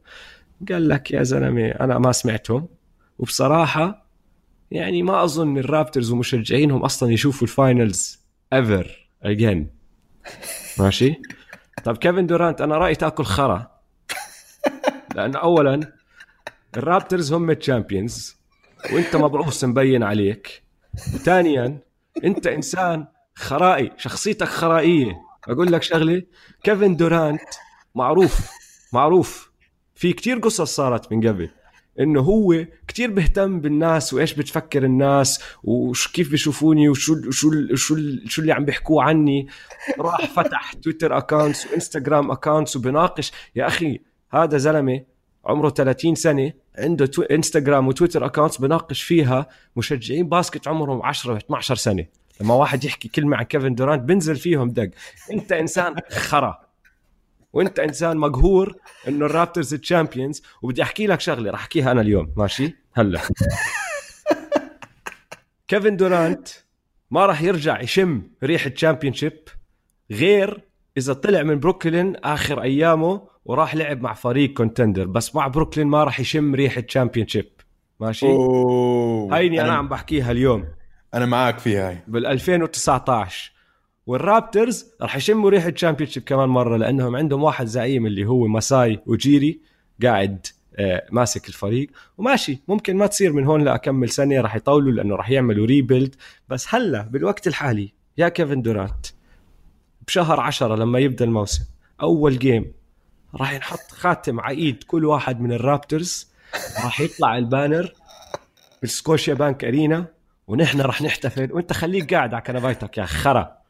[0.70, 2.68] قال لك يا زلمة أنا ما سمعتهم.
[3.20, 4.01] وبصراحة
[4.72, 8.20] يعني ما أظن ال Raptors ومشجعينهم أصلا يشوفوا ال finals
[8.54, 9.70] ever again
[10.80, 11.22] ماشي؟
[11.84, 13.72] طب كيفن دورانت أنا رأيي تأكل خرا.
[15.16, 15.94] لأنه اولا
[16.78, 18.38] ال Raptors هم ال champions
[18.94, 20.64] وأنت مبعوث مبين عليك.
[21.14, 21.80] وثانيا
[22.24, 25.22] أنت إنسان خرائي شخصيتك خرائية.
[25.48, 26.24] أقول لك شغلة
[26.64, 27.42] كيفن دورانت
[27.96, 28.50] معروف
[28.94, 29.52] معروف.
[29.96, 31.50] في كتير قصص صارت من قبل.
[32.02, 38.42] إنه هو كتير بيهتم بالناس وإيش بتفكر الناس وش كيف بيشوفوني وشو شو شو شو
[38.42, 39.48] اللي عم بيحكوه عني.
[40.00, 44.00] راح فتح تويتر accounts وإنستغرام accounts وبناقش يا أخي
[44.32, 45.02] هذا زلمة
[45.46, 47.22] عمره 30 سنة عنده تو...
[47.22, 52.06] إنستغرام وتويتر accounts بناقش فيها مشجعين basket عمرهم 10 12 سنة.
[52.42, 54.90] لما واحد يحكي كلمة عن كيفن دورانت بنزل فيهم دق.
[55.32, 56.71] أنت إنسان خرا.
[57.54, 58.76] وانت انسان مقهور
[59.08, 63.22] انه ال Raptors champions وبدي احكي لك شغلة راح احكيها أنا اليوم ماشي؟ هلا.
[65.68, 66.48] كيفن دورانت
[67.12, 69.14] ما راح يرجع يشم ريحة champion
[70.12, 70.62] غير
[70.98, 76.04] إذا طلع من بروكلين آخر أيامه وراح لعب مع فريق contender بس مع بروكلين ما
[76.04, 77.28] راح يشم ريحة champion
[78.00, 79.38] ماشي؟ أوه.
[79.38, 80.66] هيني أنا عم بحكيها اليوم.
[81.14, 81.98] أنا معك فيها هاي.
[82.08, 83.52] بال 2019
[84.12, 89.00] وال Raptors راح يشموا ريحه championship كمان مرة لأنهم عندهم واحد زعيم اللي هو ماساي
[89.06, 89.60] أوجيري
[90.04, 91.90] قاعد آه، ماسك الفريق.
[92.18, 96.16] وماشي ممكن ما تصير من هون لأكمل سنة راح يطولوا لأنه راح يعملوا rebuild
[96.50, 99.06] بس هلا بالوقت الحالي يا كيفن دورانت
[100.08, 101.66] بشهر عشرة لما يبدأ الموسم
[102.02, 102.72] أول game
[103.36, 106.32] راح ينحط خاتم على ايد كل واحد من ال Raptors.
[106.84, 107.94] راح يطلع ال banner بال
[108.82, 110.06] Scotiabank Arena
[110.48, 111.50] ونحن راح نحتفل.
[111.52, 113.61] وأنت خليك قاعد على كنبايتك يا خرا.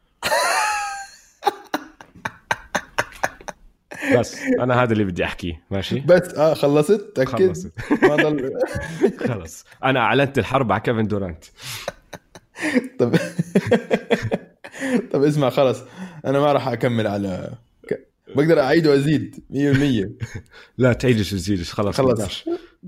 [4.19, 7.71] بس أنا هذا اللي بدي أحكيه ماشي؟ بس آه خلصت؟ تأكد؟ خلصت.
[8.05, 8.51] ضل
[9.27, 9.65] خلص.
[9.83, 11.43] أنا أعلنت الحرب على كيفن دورانت.
[12.99, 13.15] طب
[15.11, 15.79] طب اسمع خلص.
[16.25, 17.53] أنا ما راح أكمل على
[18.35, 20.37] بقدر أعيد وأزيد 100%
[20.77, 22.43] لا تعيدش تزيدش خلص؟ خلص.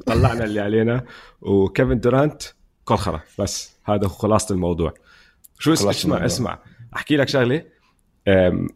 [0.05, 1.03] طلعنا اللي علينا.
[1.41, 2.41] وكيفن دورانت
[2.85, 4.93] كل خرا بس هذا هو خلاصة الموضوع.
[5.59, 6.25] شو اسمع اسمع.
[6.25, 6.59] اسمع.
[6.95, 7.63] أحكي لك شغلة.
[8.27, 8.67] أم،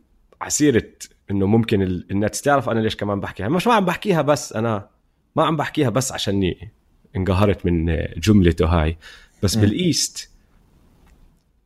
[0.42, 0.84] ع سيرة
[1.32, 3.50] إنه ممكن ال- الناس تعرف أنا ليش كمان بحكيها.
[3.50, 4.90] مش ما عم بحكيها بس أنا
[5.36, 6.72] ما عم بحكيها بس عشاني
[7.16, 8.98] انقهرت من جملته هاي.
[9.44, 9.62] بس م.
[9.62, 10.30] بال East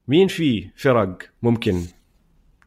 [0.07, 1.81] مين في فرق ممكن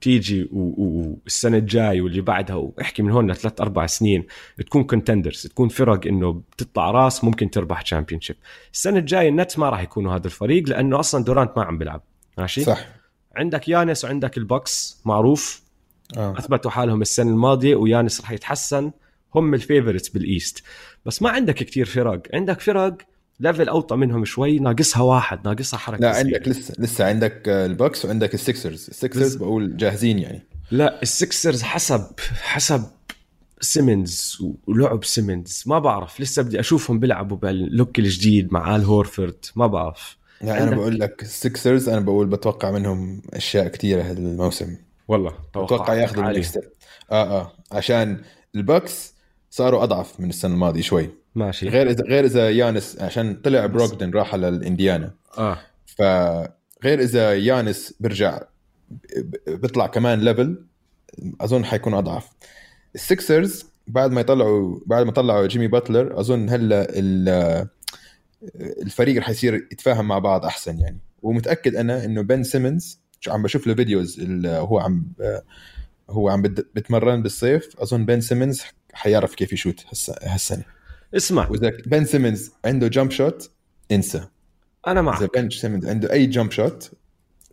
[0.01, 4.25] تيجي والسنة الجاي واللي بعدها وإحكي من هون لثلاث أربع سنين
[4.59, 8.37] تكون contenders تكون فرق إنه بتطلع راس ممكن تربح championship
[8.73, 12.03] السنة الجاية ال Nets ما راح يكونوا هذا الفريق لأنه أصلا دورانت ما عم بيلعب.
[12.39, 12.87] ماشي؟ صح.
[13.37, 15.64] عندك يانس وعندك ال Bucks معروف.
[16.17, 16.39] آه.
[16.39, 18.91] أثبتوا حالهم السنة الماضية ويانس راح يتحسن.
[19.35, 20.63] هم ال favorites بال East
[21.07, 22.23] بس ما عندك كتير فرق.
[22.35, 22.97] عندك فرق
[23.41, 26.17] level أوطى منهم شوي ناقصها واحد ناقصها حركة لا.
[26.17, 30.43] عندك لسه لسه عندك آه، ال Bucks وعندك ال Sixers ال Sixers بقول جاهزين يعني.
[30.71, 32.07] لا ال Sixers حسب
[32.43, 32.85] حسب
[33.61, 39.45] سيمنز ولعب سيمنز ما بعرف لسه بدي أشوفهم بيلعبوا بال look الجديد مع ال هورفورد
[39.57, 40.17] ما بعرف.
[40.41, 44.77] يعني أنا بقول لك ال Sixers أنا بقول بتوقع منهم أشياء كثيره هذا الموسم
[45.09, 46.63] والله بتوقع ياخذوا step
[47.11, 47.53] آه آه.
[47.73, 48.23] عشان
[48.55, 49.15] ال Bucks
[49.51, 51.11] صاروا أضعف من السنة الماضية شوي.
[51.35, 51.69] ماشي.
[51.69, 55.11] غير اذا غير إذا يانس عشان طلع بروغدن راح على الإنديانا.
[55.39, 55.59] آه.
[55.87, 58.41] فغير إذا يانس بيرجع
[59.47, 60.65] بيطلع كمان level
[61.41, 62.29] أظن حيكون أضعف.
[62.95, 67.69] ال Sixers بعد ما يطلعوا بعد ما طلعوا جيمي باتلر أظن هلأ ال-
[68.83, 70.99] الفريق رح يصير يتفاهم مع بعض أحسن يعني.
[71.23, 75.07] ومتأكد أنا إنه بن سيمنز عم بشوف له videos هو عم
[76.11, 77.69] هو عم بت- بتمرن بالصيف.
[77.79, 80.65] أظن بن سيمنز حيعرف كيف يشوت هالس- هالسنة.
[81.17, 81.49] اسمع.
[81.49, 83.51] وإذا بن سيمنز عنده jump shot
[83.93, 84.19] انسى.
[84.87, 86.91] أنا إذا معك بن سيمنز عنده أي jump shot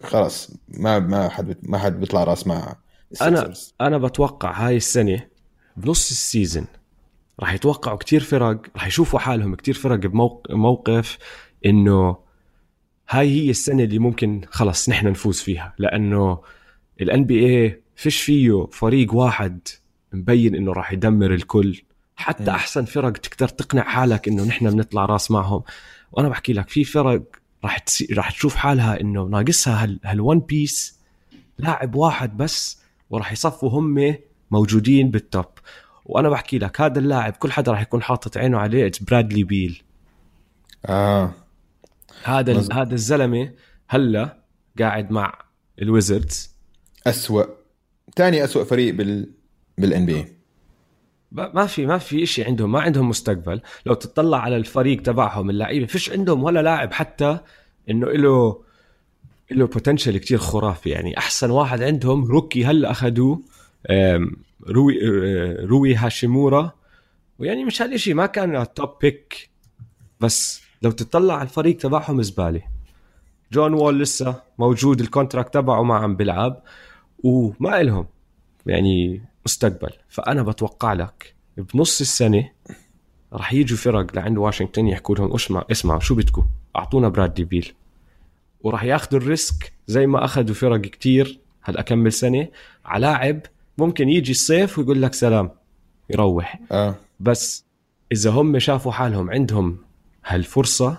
[0.04, 2.76] خلاص ما ما حد ما حد بيطلع رأس مع
[3.22, 3.54] أنا.
[3.82, 5.28] أنا بتوقع هاي السنة
[5.78, 6.66] بنص ال season
[7.40, 9.96] راح يتوقعوا كتير فرق راح يشوفوا حالهم كتير فرق
[10.50, 11.18] بموقف
[11.66, 12.18] إنه
[13.12, 16.42] هاي هي السنة اللي ممكن خلص نحن نفوز فيها لأنه
[17.02, 19.60] ال NBA فيش فيه فريق واحد
[20.14, 21.82] مبين إنه راح يدمر الكل.
[22.16, 22.50] حتى مم.
[22.50, 25.64] أحسن فرق تقدر تقنع حالك إنه نحن بنطلع راس معهم.
[26.12, 27.24] وأنا بحكي لك في فرق
[27.64, 28.08] راح تسي...
[28.14, 31.00] راح تشوف حالها إنه ناقصها هال هال one piece
[31.58, 34.16] لاعب واحد بس وراح يصفوا هم
[34.52, 35.46] موجودين بال top
[36.06, 39.82] وأنا بحكي لك هذا اللاعب كل حدا راح يكون حاطط عينه عليه برادلي بيل
[40.86, 41.34] آه.
[42.24, 42.74] هذا مظبوط.
[42.74, 43.52] هذا الزلمة
[43.88, 44.38] هلا
[44.80, 45.40] قاعد مع
[45.82, 46.56] ال Wizards.
[47.08, 47.50] اسوء
[48.16, 49.32] ثاني اسوء فريق بال
[49.78, 50.26] بال NBA
[51.32, 53.62] ما في ما في شيء عندهم ما عندهم مستقبل.
[53.86, 57.40] لو تطلع على الفريق تبعهم اللعيبة فيش عندهم ولا لاعب حتى
[57.90, 58.64] إنه له
[59.52, 60.90] له potential كتير خرافي.
[60.90, 63.44] يعني أحسن واحد عندهم rookie هلا أخذوه
[64.68, 66.72] روي آه، روي هاشيمورا.
[67.40, 69.50] ويعني مش هالشيء ما كان top pick
[70.20, 72.62] بس لو تطلع على الفريق تبعهم زباله
[73.52, 76.62] جون وول لسه موجود ال contract تبعه ما عم بيلعب
[77.24, 78.06] وما إلهم
[78.66, 79.90] يعني مستقبل.
[80.10, 82.50] فأنا بتوقع لك بنص السنة
[83.34, 87.74] راح يجوا فرق لعند واشنطن يحكوا لهم أسمع اسمع شو بدكم؟ أعطونا برادلي بيل.
[88.62, 92.48] وراح ياخذوا ال risk زي ما اخذوا فرق كتير هلا كمل سنة
[92.86, 93.42] على لاعب
[93.78, 95.52] ممكن يجي الصيف ويقول لك سلام
[96.10, 96.60] يروح.
[96.72, 96.96] آه.
[97.20, 97.66] بس
[98.12, 99.78] إذا هم شافوا حالهم عندهم
[100.26, 100.98] هالفرصة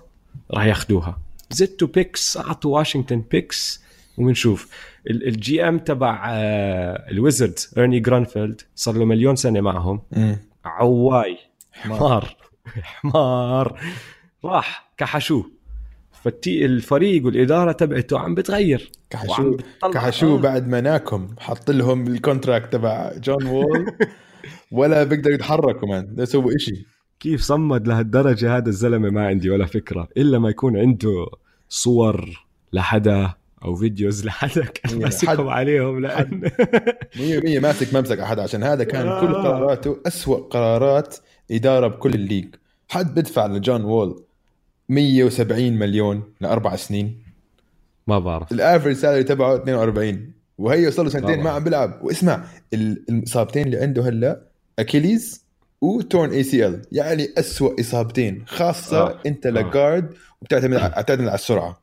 [0.50, 1.18] راح ياخذوها
[1.50, 3.82] زدتوا picks اعطوا واشنطن picks
[4.18, 4.68] وبنشوف.
[5.10, 10.02] ال- الـ GM تبع آه، ال Wizards ارني جرانفيلد صار له مليون سنة معهم.
[10.12, 10.38] مم.
[10.64, 11.38] عواي.
[11.72, 12.36] حمار.
[12.82, 13.80] حمار.
[14.44, 15.50] راح كحشوه
[16.24, 18.90] فالتي الفريق والإدارة تبعته عم بتغير.
[19.10, 19.56] كحشو
[19.94, 20.40] كحشو آه.
[20.40, 21.28] بعد ما ناكم.
[21.40, 23.86] حط لهم ال contract تبع جون وول
[24.72, 26.84] ولا بيقدروا يتحركوا man لا يسووا شيء
[27.22, 31.26] كيف صمد لهالدرجة هذا الزلمة ما عندي ولا فكرة إلا ما يكون عنده
[31.68, 36.50] صور لحدا أو videos لحدا كان ماسكهم عليهم لأن
[37.16, 39.20] 100% ماسك ممسك أحد عشان هذا كان آه.
[39.20, 41.16] كل قراراته أسوأ قرارات
[41.50, 42.54] إدارة بكل ال league.
[42.88, 44.22] حد بدفع لجون وول
[44.88, 47.22] 170 مليون لأربع سنين.
[48.06, 48.52] ما بعرف.
[48.52, 51.42] ال average salary تبعه 42 وهي صار له سنتين.
[51.42, 51.98] ما عم بيلعب.
[52.02, 54.42] واسمع ال- الاصابتين اللي عنده هلا
[54.78, 55.41] Achilles
[55.82, 59.10] و torn ACL يعني اسوء إصابتين خاصة آه.
[59.10, 59.18] آه.
[59.26, 59.50] أنت آه.
[59.50, 61.82] ل guard وبتعتمد على تعتمد على السرعة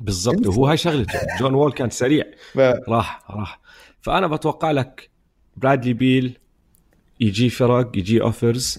[0.00, 0.46] بالضبط.
[0.46, 2.58] وهو هاي شغلته جون وول كان سريع ف...
[2.88, 3.60] راح راح
[4.02, 5.10] فأنا بتوقع لك
[5.56, 6.38] برادلي بيل
[7.20, 8.78] يجي فرق يجي offers.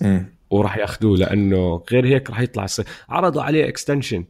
[0.50, 4.26] وراح ياخذوه لأنه غير هيك راح يطلع الصيف عرضوا عليه extension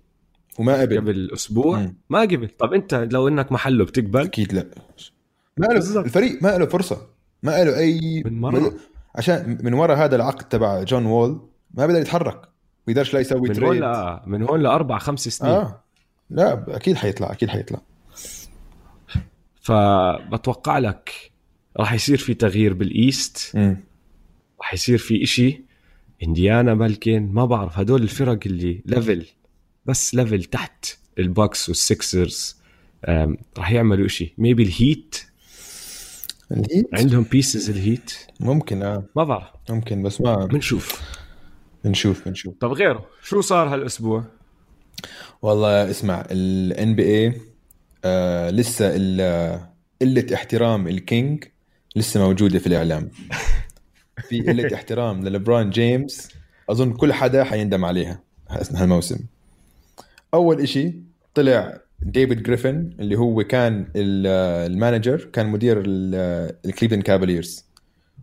[0.59, 1.95] وما قبل قبل أسبوع مم.
[2.09, 4.65] ما قبل طب أنت لو إنك محله بتقبل أكيد لا
[5.57, 6.01] ما له.
[6.01, 7.07] الفريق ما له فرصة
[7.43, 8.73] ما له اي من مرة.
[9.15, 11.41] ما- عشان من وراء هذا العقد تبع جون وول
[11.73, 12.41] ما بيقدر يتحرك
[12.88, 13.84] بيقدرش لا يسوي من هون تريد
[14.25, 15.51] من هون لأربع خمس سنين.
[15.51, 15.82] آه.
[16.30, 17.82] لا أكيد حيطلع أكيد حيطلع.
[19.62, 21.32] فبتوقع لك
[21.78, 23.55] راح يصير في تغيير بال East.
[24.62, 25.63] راح يصير في إشي.
[26.23, 29.25] إنديانا بلكن ما بعرف هدول الفرق اللي level
[29.86, 30.86] بس level تحت
[31.19, 32.57] ال Bucks وال Sixers
[33.58, 34.34] راح يعملوا إشي.
[34.38, 35.15] maybe ال Heat
[36.51, 38.13] ال Heat؟ عندهم pieces ال Heat.
[38.39, 39.03] ممكن آه.
[39.15, 41.01] ما بعرف ممكن بس ما بنشوف.
[41.84, 42.53] بنشوف بنشوف.
[42.60, 44.23] طب غيره شو صار هالأسبوع؟
[45.41, 47.41] والله اسمع ال NBA
[48.51, 49.60] لسه ال-
[50.01, 51.43] قلة احترام ال King
[51.95, 53.10] لسه موجودة في الإعلام.
[54.29, 56.29] في قلة احترام للبران جيمس.
[56.69, 59.19] أظن كل حدا حيندم عليها هالموسم.
[60.34, 60.93] أول إشي
[61.34, 67.65] طلع ديفيد جريفن اللي هو كان ال- ال manager كان مدير ال- الكليفلاند كافاليرز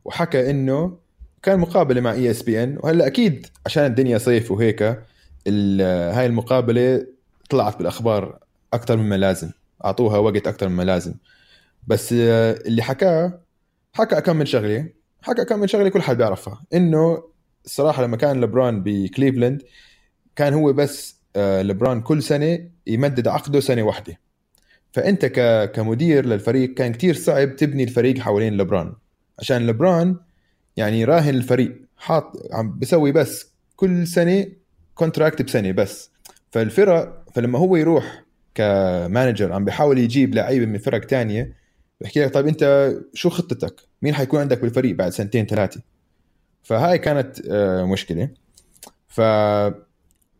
[0.04, 0.98] وحكى إنه
[1.42, 7.06] كان مقابلة مع ESPN وهلأ أكيد عشان الدنيا صيف وهيك هاي المقابلة
[7.50, 8.38] طلعت بالأخبار
[8.72, 9.50] أكثر مما لازم.
[9.84, 11.14] أعطوها وقت أكثر مما لازم.
[11.86, 13.40] بس آه، اللي حكاه
[13.92, 14.88] حكى كم من شغلة.
[15.22, 16.62] حكى كم من شغلة كل حد بيعرفها.
[16.74, 17.22] إنه
[17.64, 19.62] الصراحه لما كان لبران بكليفلاند
[20.36, 24.18] كان هو بس آه، لبران كل سنة يمدد عقده سنة واحدة
[24.92, 25.26] فأنت.
[25.74, 28.92] كمدير للفريق كان كتير صعب تبني الفريق حوالين لبران
[29.38, 30.16] عشان لبران
[30.76, 34.46] يعني راهن الفريق حاط عم بسوي بس كل سنة
[34.94, 36.10] contract بسنة بس
[36.50, 41.52] فالفرق فلما هو يروح ك manager عم بيحاول يجيب لعيبة من فرق تانية
[42.00, 45.80] بحكي لك طيب أنت شو خطتك؟ مين حيكون عندك بالفريق بعد سنتين ثلاثة؟
[46.62, 48.28] فهاي كانت آه، مشكلة
[49.08, 49.20] ف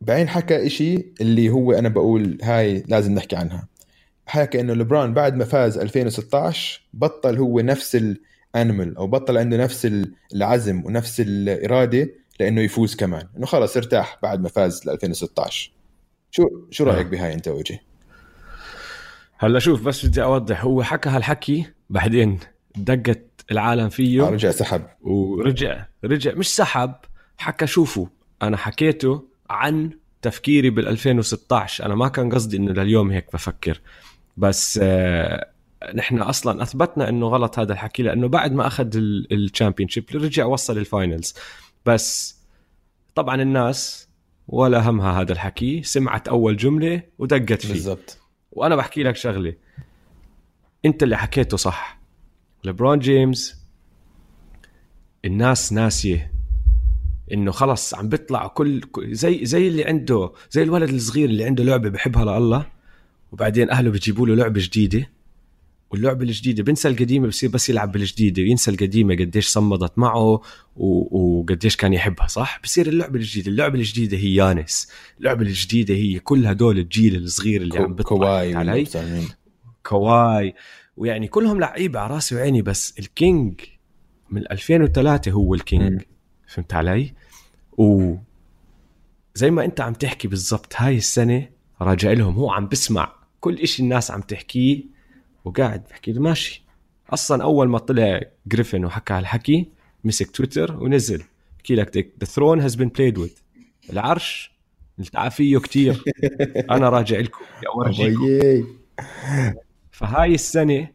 [0.07, 3.69] بعدين حكى إشي اللي هو أنا بقول هاي لازم نحكي عنها.
[4.27, 9.89] حكى إنه لبران بعد ما فاز 2016 بطل هو نفس الانيمال أو بطل عنده نفس
[10.35, 12.09] العزم ونفس الإرادة
[12.41, 13.27] لإنه يفوز كمان.
[13.37, 15.73] إنه خلص ارتاح بعد ما فاز ل 2016
[16.31, 17.11] شو شو رأيك آه.
[17.11, 17.81] بهاي أنت وجه؟
[19.39, 20.65] هلا شوف بس بدي أوضح.
[20.65, 22.39] هو حكى هالحكي بعدين
[22.77, 24.23] دقت العالم فيه.
[24.23, 24.83] رجع سحب.
[25.01, 26.95] ورجع رجع مش سحب
[27.39, 28.07] حكى شوفوا
[28.43, 29.91] أنا حكيته عن
[30.23, 33.81] تفكيري بال 2016 أنا ما كان قصدي إنه لليوم هيك بفكر.
[34.37, 35.53] بس آه
[35.95, 38.91] نحن أصلا أثبتنا إنه غلط هذا الحكي لأنه بعد ما أخذ
[39.33, 41.35] ال championship رجع وصل ال finals
[41.87, 42.39] بس
[43.15, 44.09] طبعا الناس
[44.49, 47.73] ولا همها هذا الحكي سمعت أول جملة ودقت فيه.
[47.73, 48.19] بالضبط.
[48.53, 49.55] وأنا بحكي لك شغلة.
[50.85, 52.01] أنت اللي حكيته صح.
[52.65, 53.63] لبرون جيمس
[55.25, 56.32] الناس ناسية
[57.33, 61.89] إنه خلص عم بيطلع كل زي زي اللي عنده زي الولد الصغير اللي عنده لعبة
[61.89, 62.67] بحبها لله
[63.33, 65.11] وبعدين أهله بيجيبوا له لعبة جديدة
[65.91, 70.41] واللعبة الجديدة بنسى القديمة بصير بس يلعب بالجديدة وينسى القديمة قديش صمدت معه.
[70.77, 76.47] وقديش كان يحبها صح بصير اللعبة الجديدة اللعبة الجديدة هي يانيس اللعبة الجديدة هي كل
[76.47, 78.85] هدول الجيل الصغير اللي عم بيطلع كواي علي.
[79.87, 80.55] كواي
[80.97, 83.61] ويعني كلهم لعيبة على راسي وعيني بس ال King
[84.31, 85.55] من 2003 هو.
[85.55, 86.03] الكينج
[86.49, 87.13] فهمت علي؟
[87.79, 88.15] و
[89.35, 91.49] زي ما انت عم تحكي بالضبط هاي السنة
[91.81, 94.85] راجع لهم هو عم بسمع كل إشي الناس عم تحكيه
[95.45, 96.65] وقاعد بحكي له ماشي.
[97.11, 99.69] أصلا أول ما طلع جريفن وحكى هالحكي
[100.05, 101.23] مسك تويتر ونزل
[101.59, 103.43] بحكي لك the throne has been played with.
[103.91, 104.53] العرش
[104.99, 106.05] انلعب فيه كتير.
[106.71, 108.67] أنا راجع لكم أورجيكم.
[109.91, 110.89] فهاي السنة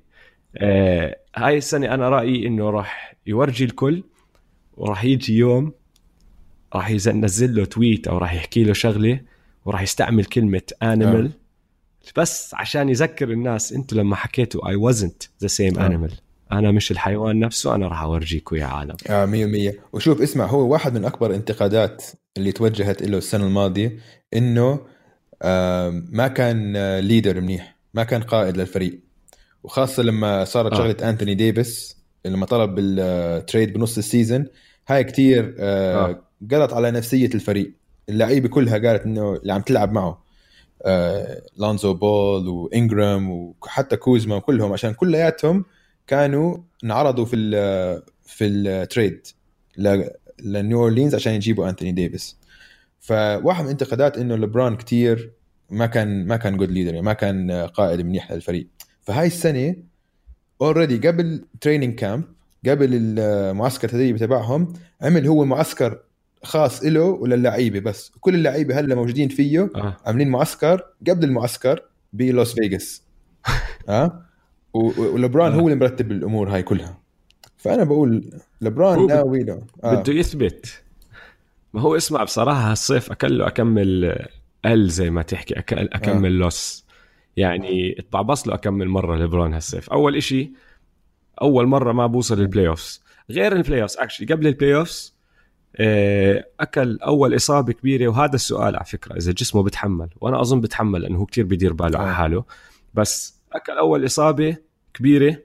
[0.57, 4.03] آه هاي السنة أنا رأيي إنه راح يورجي الكل
[4.77, 5.73] وراح يجي يوم
[6.77, 9.19] راح ينزل له tweet أو راح يحكي له شغلة
[9.65, 11.31] وراح يستعمل كلمة animal
[12.17, 15.85] بس عشان يذكر الناس أنتوا لما حكيتوا I wasn't the same آه.
[15.85, 16.11] animal
[16.51, 20.97] أنا مش الحيوان نفسه أنا راح اورجيكم يا عالم آه 100% وشوف اسمع هو واحد
[20.97, 22.03] من أكبر الانتقادات
[22.37, 23.97] اللي توجهت له السنة الماضية
[24.33, 24.79] إنه
[25.41, 28.99] آه ما كان آه leader منيح ما كان قائد للفريق
[29.63, 30.77] وخاصة لما صارت آه.
[30.77, 34.45] شغلة انتوني ديفيس لما طلب بال trade بنص ال season
[34.87, 36.26] هاي كتير آه آه.
[36.51, 37.73] قلط على نفسية الفريق.
[38.09, 40.23] اللعيبة كلها قالت إنه اللي عم تلعب معه
[40.81, 45.65] آه لونزو بول وانجرام وحتى كوزما وكلهم عشان كلياتهم
[46.07, 47.51] كانوا انعرضوا في ال
[48.25, 49.27] في ال trade
[50.43, 52.37] لنيو أورلينز عشان يجيبوا أنتوني ديفيس.
[52.99, 55.31] فواحد من الانتقادات إنه لبران كتير
[55.69, 58.67] ما كان ما كان good leader يعني ما كان قائد منيح للفريق.
[59.01, 59.75] فهاي السنة
[60.61, 62.23] already قبل training camp
[62.67, 65.99] قبل المعسكر التدريبي تبعهم عمل هو معسكر
[66.43, 68.11] خاص له وللعيبة بس.
[68.19, 69.97] كل اللعيبة هلأ موجودين فيه آه.
[70.05, 71.81] عاملين معسكر قبل المعسكر
[72.13, 73.03] بلاس فيغاس.
[73.89, 74.25] ها
[74.73, 75.55] و- ولبران آه.
[75.55, 76.97] هو اللي مرتب الأمور هاي كلها.
[77.57, 78.29] فأنا بقول
[78.61, 79.95] لبران ناوي له آه.
[79.95, 80.81] بده يثبت.
[81.73, 84.17] ما هو اسمع بصراحة هالصيف اكل له اكمل
[84.65, 86.37] L زي ما تحكي أكل اكمل آه.
[86.39, 86.85] loss.
[87.37, 89.89] يعني اتبعبص له اكمل مرة ليبرون هالصيف.
[89.89, 90.51] أول إشي
[91.41, 95.16] أول مرة ما بوصل ال playoffs غير ال playoffs actually قبل ال playoffs آه،
[96.59, 101.17] أكل أول إصابة كبيرة وهذا السؤال على فكرة إذا جسمه بتحمل وأنا أظن بتحمل لأنه
[101.19, 102.01] هو كتير بدير باله آه.
[102.01, 102.43] على حاله
[102.93, 104.57] بس أكل أول إصابة
[104.93, 105.37] كبيرة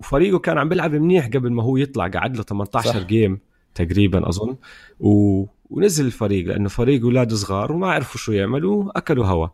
[0.00, 3.06] وفريقه كان عم بيلعب منيح قبل ما هو يطلع قعد له 18 صح.
[3.06, 3.40] game
[3.74, 4.56] تقريبا أظن
[5.00, 5.44] و...
[5.70, 9.48] ونزل الفريق لأنه فريق أولاد صغار وما عرفوا شو يعملوا اكلوا هوا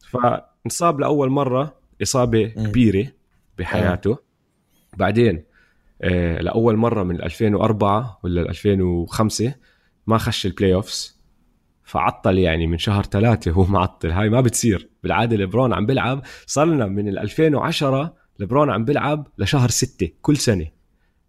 [0.00, 2.66] فانصاب لأول مرة إصابة مم.
[2.66, 3.06] كبيرة
[3.58, 4.18] بحياته
[4.96, 5.55] بعدين آه
[6.40, 9.54] لأول مرة من 2004 ولا 2005
[10.06, 11.16] ما خش ال playoffs
[11.86, 14.10] فعطل يعني من شهر ثلاثة هو معطل.
[14.10, 14.88] هاي ما بتصير.
[15.02, 20.36] بالعادة لبرون عم بيلعب صار لنا من ال 2010 لبرون عم بيلعب لشهر ستة كل
[20.36, 20.66] سنة.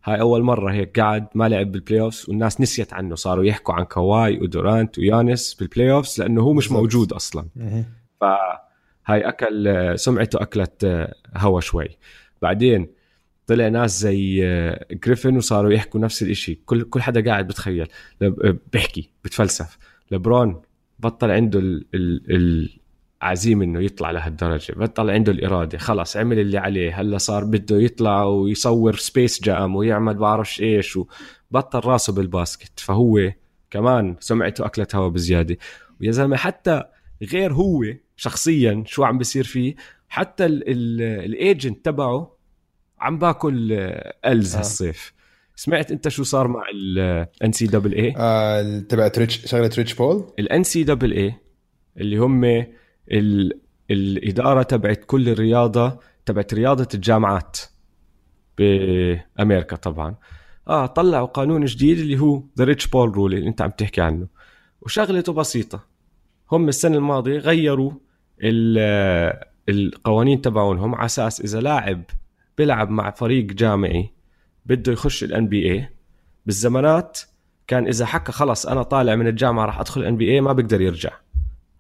[0.04, 3.16] هاي أول مرة هيك قعد ما لعب بال playoffs والناس نسيت عنه.
[3.16, 6.72] صاروا يحكوا عن كواي ودورانت ويانيس بال playoffs لأنه هو مش.
[6.72, 7.48] موجود أصلا.
[7.56, 7.86] مهم.
[8.22, 9.34] فهاي
[9.68, 11.98] آه، سمعته أكلت آه، هوا شوي.
[12.42, 12.97] بعدين
[13.48, 16.60] طلع ناس زي آه، جريفن وصاروا يحكوا نفس الإشي.
[16.66, 17.88] كل كل حدا قاعد بتخيل.
[18.22, 19.78] آه، بيحكي بتفلسف.
[20.12, 20.62] لبرون
[21.00, 22.70] بطل عنده ال ال
[23.22, 24.74] العزيمة إنه يطلع لهالدرجة.
[24.74, 25.78] بطل عنده الإرادة.
[25.78, 27.02] خلص عمل اللي عليه.
[27.02, 32.80] هلأ صار بده يطلع ويصور Space Jam ويعمل بعرفش إيش وبطل راسه بال basket.
[32.80, 33.32] فهو
[33.72, 35.58] كمان سمعته أكلت هوا بزيادة.
[36.02, 36.84] ويا زلمة حتى
[37.32, 37.84] غير هو
[38.16, 39.76] شخصيا شو عم بيصير فيه
[40.10, 42.37] حتى ال agent تبعه
[43.00, 43.72] عم باكل
[44.26, 44.60] Ls آه.
[44.60, 45.14] هالصيف.
[45.56, 51.34] سمعت أنت شو صار مع ال NCAA آه تبعت ريتش شغلة Rich Paul؟ ال NCAA
[51.98, 52.44] اللي هم
[53.12, 53.60] ال...
[53.92, 57.58] الإدارة تبعت كل الرياضة تبعت رياضة الجامعات
[58.58, 60.16] بأمريكا طبعا.
[60.68, 64.28] آه طلعوا قانون جديد اللي هو the Rich Paul rule اللي أنت عم تحكي عنه.
[64.82, 65.84] وشغلته بسيطة.
[66.52, 67.92] هم السنة الماضية غيروا
[68.42, 72.04] ال- القوانين تبعونهم على أساس إذا لاعب
[72.58, 74.12] بيلعب مع فريق جامعي
[74.66, 75.90] بده يخش ال NBA
[76.46, 77.20] بالزمانات
[77.68, 81.12] كان إذا حكى خلص أنا طالع من الجامعة راح أدخل NBA ما بقدر يرجع.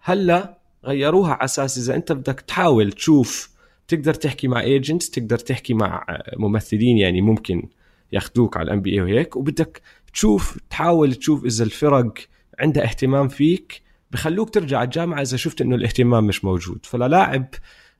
[0.02, 3.50] هلأ غيروها على أساس إذا أنت بدك تحاول تشوف
[3.88, 6.06] تقدر تحكي مع agents تقدر تحكي مع
[6.38, 7.70] ممثلين يعني ممكن
[8.12, 9.82] ياخذوك على ال NBA وهيك وبدك
[10.14, 12.14] تشوف تحاول تشوف إذا الفرق
[12.60, 16.86] عندها اهتمام فيك بخلوك ترجع الجامعة إذا شفت إنه الاهتمام مش موجود.
[16.86, 17.48] فللاعب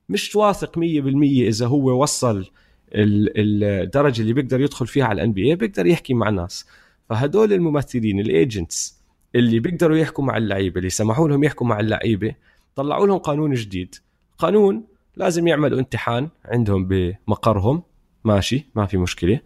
[0.08, 2.50] مش واثق 100% إذا هو وصل
[2.92, 6.66] الدرجة اللي بيقدر يدخل فيها على ال NBA بيقدر يحكي مع ناس.
[7.08, 8.98] فهدول الممثلين ال agents
[9.34, 12.34] اللي بيقدروا يحكوا مع اللعيبة اللي سمحوا لهم يحكوا مع اللعيبة
[12.74, 13.94] طلعوا لهم قانون جديد.
[14.38, 14.84] قانون
[15.16, 17.82] لازم يعملوا امتحان عندهم بمقرهم.
[18.24, 19.40] ماشي ما في مشكلة.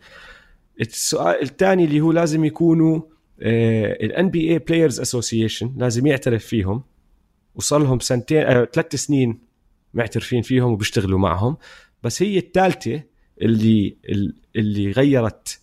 [0.80, 3.00] السؤال الثاني اللي هو لازم يكونوا
[3.42, 6.82] ال NBA Players Association لازم يعترف فيهم.
[7.54, 9.38] وصار لهم سنتين آه، ثلاث سنين
[9.94, 11.56] معترفين فيهم وبيشتغلوا معهم.
[12.02, 13.02] بس هي الثالثة
[13.42, 13.96] اللي
[14.56, 15.60] اللي غيرت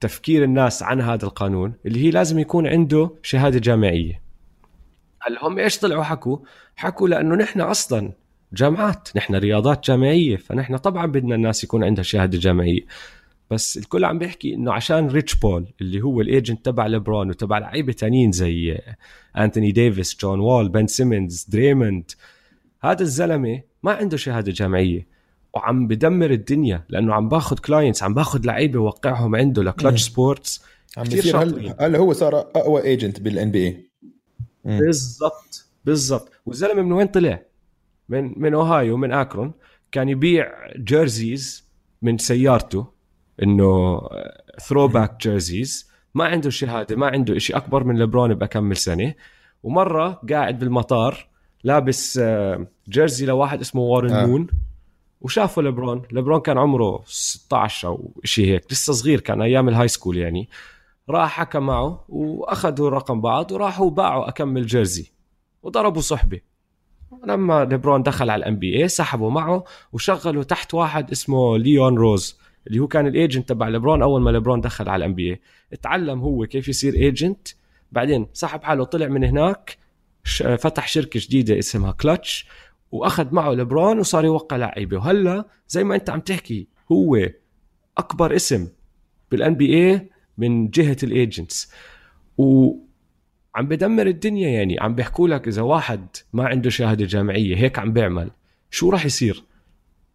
[0.00, 4.22] تفكير الناس عن هذا القانون اللي هي لازم يكون عنده شهادة جامعية.
[5.22, 6.38] هلا هم إيش طلعوا؟ حكوا
[6.76, 8.12] حكوا لأنه نحن أصلا
[8.52, 12.80] جامعات نحن رياضات جامعية فنحن طبعا بدنا الناس يكون عندها شهادة جامعية.
[13.50, 17.58] بس الكل عم بيحكي إنه عشان Rich Paul اللي هو ال agent تبع ليبرون وتبع
[17.58, 18.78] لعيبة تانيين زي
[19.38, 22.10] أنتوني ديفيس جون وول بن سيمونز دريموند
[22.82, 25.19] هذا الزلمة ما عنده شهادة جامعية.
[25.54, 29.62] وعم بدمر الدنيا لأنه عم باخذ clients عم باخذ لعيبة وقعهم عنده.
[29.62, 30.64] ل Klutch Sports
[30.96, 31.42] عم بيصير.
[31.42, 33.90] هلا هلا هو صار أقوى agent بال NBA
[34.64, 36.32] بالضبط بالضبط.
[36.46, 37.42] والزلمة من وين طلع؟
[38.08, 39.52] من من اوهايو من اكرون
[39.92, 41.64] كان يبيع jerseys
[42.02, 42.86] من سيارته
[43.42, 44.00] إنه
[44.68, 49.14] throwback jerseys ما عنده شهاده ما عنده شيء أكبر من لبرون بكمل سنة.
[49.62, 51.28] ومرة قاعد بالمطار
[51.64, 54.26] لابس آه، jersey لواحد اسمه وارن آه.
[54.26, 54.46] مون
[55.20, 59.99] وشافه لبرون لبرون كان عمره 16 أو شيء هيك لسه صغير كان أيام ال high
[59.99, 60.48] school يعني.
[61.08, 65.12] راح حكى معه وأخذوا رقم بعض وراحوا باعوا أكمل jersey
[65.62, 66.40] وضربوا صحبة.
[67.26, 72.78] لما ليبرون دخل على ال NBA سحبوا معه وشغلوا تحت واحد اسمه ليون روز اللي
[72.78, 75.40] هو كان ال agent تبع ليبرون أول ما ليبرون دخل على ال NBA
[75.72, 77.48] اتعلم هو كيف يصير agent
[77.92, 79.78] بعدين سحب حاله طلع من هناك
[80.58, 82.46] فتح شركة جديدة اسمها Klutch
[82.92, 84.96] وأخذ معه ليبرون وصار يوقع لعيبة.
[84.96, 87.28] وهلا زي ما أنت عم تحكي هو
[87.98, 88.68] أكبر اسم
[89.30, 91.72] بال NBA من جهة ال agents
[92.38, 92.72] و
[93.54, 94.80] عم بدمر الدنيا يعني.
[94.80, 98.30] عم بيحكوا لك إذا واحد ما عنده شهادة جامعية هيك عم بيعمل.
[98.70, 99.44] شو راح يصير؟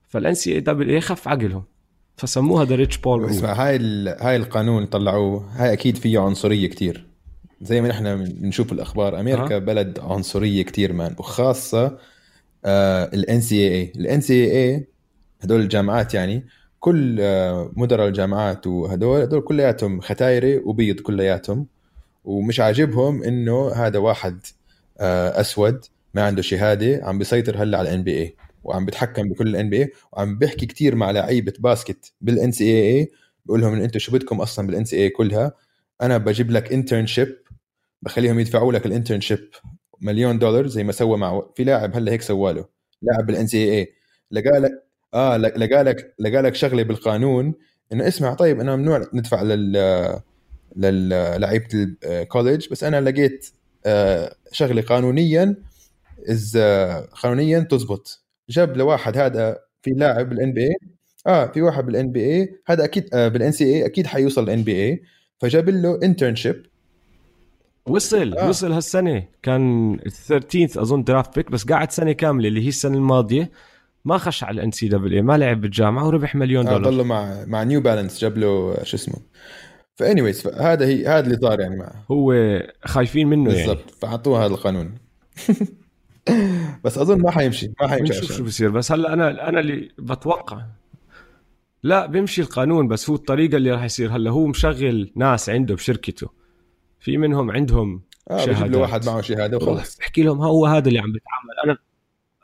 [0.08, 1.64] فال NCAA خف عقلهم.
[2.18, 3.78] فسموها the Rich Paul اسمع هاي
[4.20, 7.06] هاي القانون طلعوه هاي أكيد فيه عنصرية كتير.
[7.62, 9.60] زي ما نحن بنشوف الأخبار أمريكا أه.
[9.60, 11.16] بلد عنصرية كتير man.
[11.20, 11.98] وخاصة
[12.66, 14.88] ال NCAA ال NCAA
[15.42, 16.46] هدول الجامعات يعني
[16.80, 21.68] كل آه، مدراء الجامعات وهدول هدول كلياتهم ختايري وبيض كلياتهم.
[22.26, 24.40] ومش عاجبهم إنه هذا واحد
[25.00, 29.70] آه، أسود ما عنده شهادة عم بيسيطر هلأ على ال NBA وعم بيتحكم بكل ال
[29.70, 33.12] NBA وعم بيحكي كثير مع لعيبة basket بال NCAA
[33.46, 35.52] بقول لهم أنتم شو بدكم أصلا بال NCAA كلها؟
[36.02, 37.38] أنا بجيب لك internship
[38.02, 39.50] بخليهم يدفعوا لك ال internship
[40.06, 42.66] مليون دولار زي ما سوى مع في لاعب هلا هيك سوى له
[43.02, 43.94] لاعب بال NCAA
[44.32, 44.72] لقى لك
[45.14, 47.54] آه لقى لك لقى لك شغلة بالقانون
[47.94, 50.22] إنه اسمع طيب أنا ممنوع ندفع لل
[50.76, 51.68] للعيبه
[52.04, 53.50] ال college بس أنا لقيت
[53.86, 55.56] آه، شغلة قانونيا
[56.30, 56.58] از
[57.24, 58.24] قانونيا تزبط.
[58.50, 60.76] جاب لواحد هذا في لاعب بال NBA
[61.28, 65.04] آه في واحد بال NBA هذا أكيد آه بال NCAA أكيد حيوصل ال NBA
[65.40, 66.66] فجاب له internship
[67.86, 68.50] وصل آه.
[68.50, 69.24] وصل هالسنة.
[69.44, 73.52] كان ال 13 أظن draft pick بس قعد سنة كاملة اللي هي السنة الماضية.
[74.06, 76.86] ما خش على ال NCAA ما لعب بالجامعة وربح مليون دولار.
[76.86, 79.16] آه ضله مع مع New Balance جاب له شو اسمه.
[79.96, 82.06] ف anyways هذا هي هذا اللي صار يعني معه.
[82.12, 82.34] هو
[82.86, 83.74] خايفين منه بالضبط يعني.
[83.74, 83.96] بالضبط.
[84.02, 84.96] فحطوه هذا القانون.
[86.84, 90.66] بس أظن ما حيمشي ما حيمشي نشوف شو بصير بس هلا أنا أنا اللي بتوقع.
[91.84, 94.16] لا بيمشي القانون بس هو الطريقة اللي راح يصير.
[94.16, 96.45] هلا هو مشغل ناس عنده بشركته.
[97.06, 99.98] في منهم عندهم آه بجيب له واحد معه شهادة وخلص.
[99.98, 101.78] بحكي لهم هو هذا اللي عم بيتعامل أنا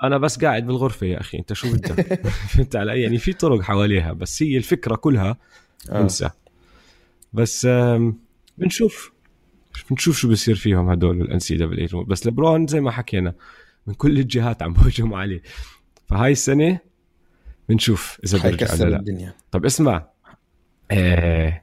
[0.03, 4.13] أنا بس قاعد بالغرفة يا أخي أنت شو بدك؟ فهمت علي؟ يعني في طرق حواليها
[4.13, 5.37] بس هي الفكرة كلها
[5.89, 6.01] آه.
[6.01, 6.29] انسى.
[7.33, 7.67] بس
[8.57, 9.11] بنشوف
[9.89, 13.33] بنشوف شو بصير فيهم هدول ال NCAA بس لبرون زي ما حكينا
[13.87, 15.41] من كل الجهات عم بهجموا عليه.
[16.07, 16.79] فهاي السنة
[17.69, 19.33] بنشوف إذا بيرجع ولا لا الدنيا.
[19.51, 20.07] طب اسمع
[20.91, 21.61] آه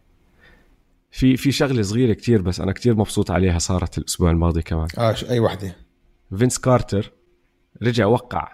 [1.11, 4.89] في في شغلة صغيرة كتير بس أنا كتير مبسوط عليها صارت الأسبوع الماضي كمان.
[4.99, 5.77] آه أي وحدة؟
[6.39, 7.13] فينس كارتر
[7.83, 8.53] رجع وقع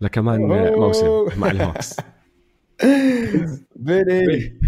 [0.00, 0.40] لكمان
[0.76, 1.96] موسم مع الهوكس.
[3.76, 4.58] يعني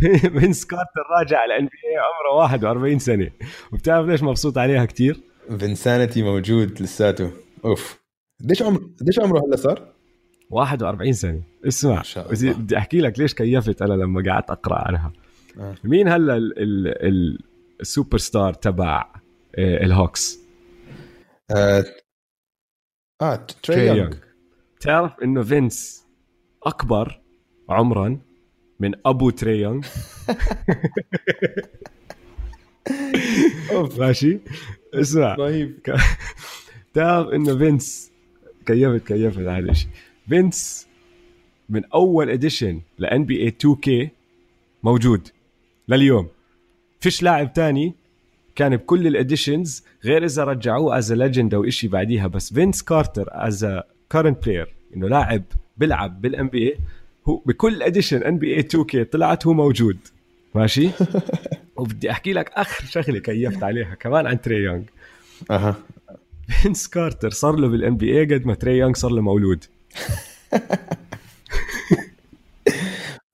[0.41, 3.31] فينس كارتر راجع على NBA عمره 41 سنة.
[3.73, 5.21] وبتعرف ليش مبسوط عليها كتير؟
[5.59, 7.31] Vinsanity موجود لساته.
[7.65, 8.03] أوف.
[8.41, 9.93] قديش عمره قديش عمره هلا صار؟
[10.51, 11.43] 41 سنة.
[11.69, 12.03] اسمع
[12.33, 15.13] بدي أحكي لك ليش كيفت أنا لما قعدت أقرأ عنها.
[15.59, 15.75] آه.
[15.85, 16.37] مين هلا
[17.81, 19.13] السوبر ستار تبع
[19.59, 20.39] آه، الهوكس؟
[21.51, 21.85] آه,
[23.23, 24.15] آه تري يونغ.
[24.81, 26.07] تعرف إنه فينس
[26.63, 27.21] أكبر
[27.69, 28.21] عمرا
[28.81, 29.87] من أبو تري يونغ؟
[33.99, 34.39] ماشي.
[34.95, 35.35] اسمع.
[35.35, 35.79] رهيب.
[36.95, 38.13] تعرف إنه فينس
[38.67, 39.89] كيفت كيفت هذا الشيء.
[40.29, 40.89] فينس
[41.69, 44.11] من أول edition ل NBA 2K
[44.83, 45.29] موجود.
[45.89, 46.29] لليوم.
[47.01, 47.95] فيش لاعب تاني
[48.55, 52.27] كان بكل ال editions غير إذا رجعوه as legend أو شيء بعديها.
[52.27, 55.43] بس فينس كارتر as current player إنه لاعب
[55.77, 56.79] بيلعب بال NBA
[57.29, 59.99] هو بكل edition NBA 2K طلعت هو موجود.
[60.55, 60.91] ماشي؟
[61.77, 64.83] وبدي أحكي لك آخر شغلة كيفت عليها كمان عن تري يونغ
[65.51, 65.77] أها.
[66.49, 69.65] فينس كارتر صار له بال NBA قد ما تري يونغ صار له مولود.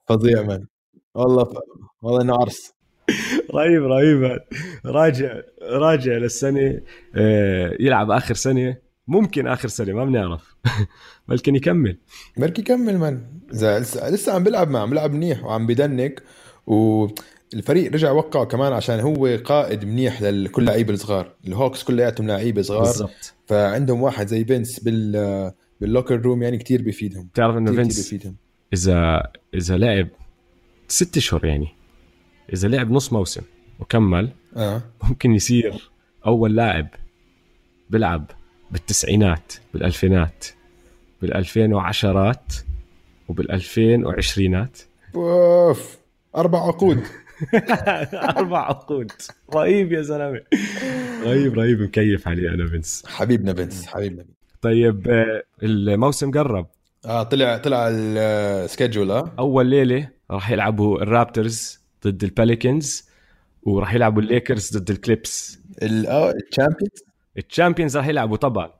[0.08, 0.66] فظيع من
[1.14, 1.52] والله ف...
[2.02, 2.72] والله إنه عرس.
[3.54, 4.38] رهيب رهيب.
[4.86, 6.80] راجع راجع للسنة
[7.14, 8.76] آه، يلعب آخر سنة.
[9.08, 10.56] ممكن آخر سنة ما بنعرف.
[11.28, 11.98] بلكن يكمل.
[12.36, 13.20] بركي يكمل من؟
[13.52, 16.22] لسه لسه عم بيلعب معه عم بيلعب منيح وعم بدنك
[16.66, 17.06] و
[17.54, 21.34] الفريق رجع وقعه كمان عشان هو قائد منيح لكل لعيبة الصغار.
[21.46, 22.82] الهوكس كلياتهم لعيبة صغار.
[22.82, 23.34] بالضبط.
[23.46, 28.36] فعندهم واحد زي بنس بال باللوكر روم يعني كتير بيفيدهم بتعرف إنه بيفيدهم
[28.72, 29.22] إذا
[29.54, 30.08] إذا لعب
[30.88, 31.68] ست اشهر يعني.
[32.52, 33.42] إذا لعب نص موسم
[33.80, 34.82] وكمل آه.
[35.04, 35.90] ممكن يصير
[36.26, 36.88] أول لاعب
[37.90, 38.30] بيلعب
[38.70, 40.46] بالتسعينات بالألفينات
[41.22, 42.52] بالألفين وعشرات
[43.28, 44.78] وبالألفين وعشرينات.
[45.14, 45.98] أوف
[46.36, 47.02] أربع عقود.
[48.38, 49.12] أربع عقود.
[49.54, 50.40] رهيب يا زلمة.
[51.24, 53.04] رهيب رهيب مكيف عليه أنا فينس.
[53.06, 54.24] حبيبنا فينس حبيبنا.
[54.62, 56.66] طيب آه، الموسم قرب.
[57.06, 59.32] آه طلع طلع ال schedule آه.
[59.38, 63.08] أول ليلة راح يلعبوا الرابترز ضد البيليكنز
[63.62, 67.04] وراح يلعبوا الليكرز ضد الكليبرز ال- آه ال champions
[67.38, 68.70] ال champions راح يلعبوا طبعا.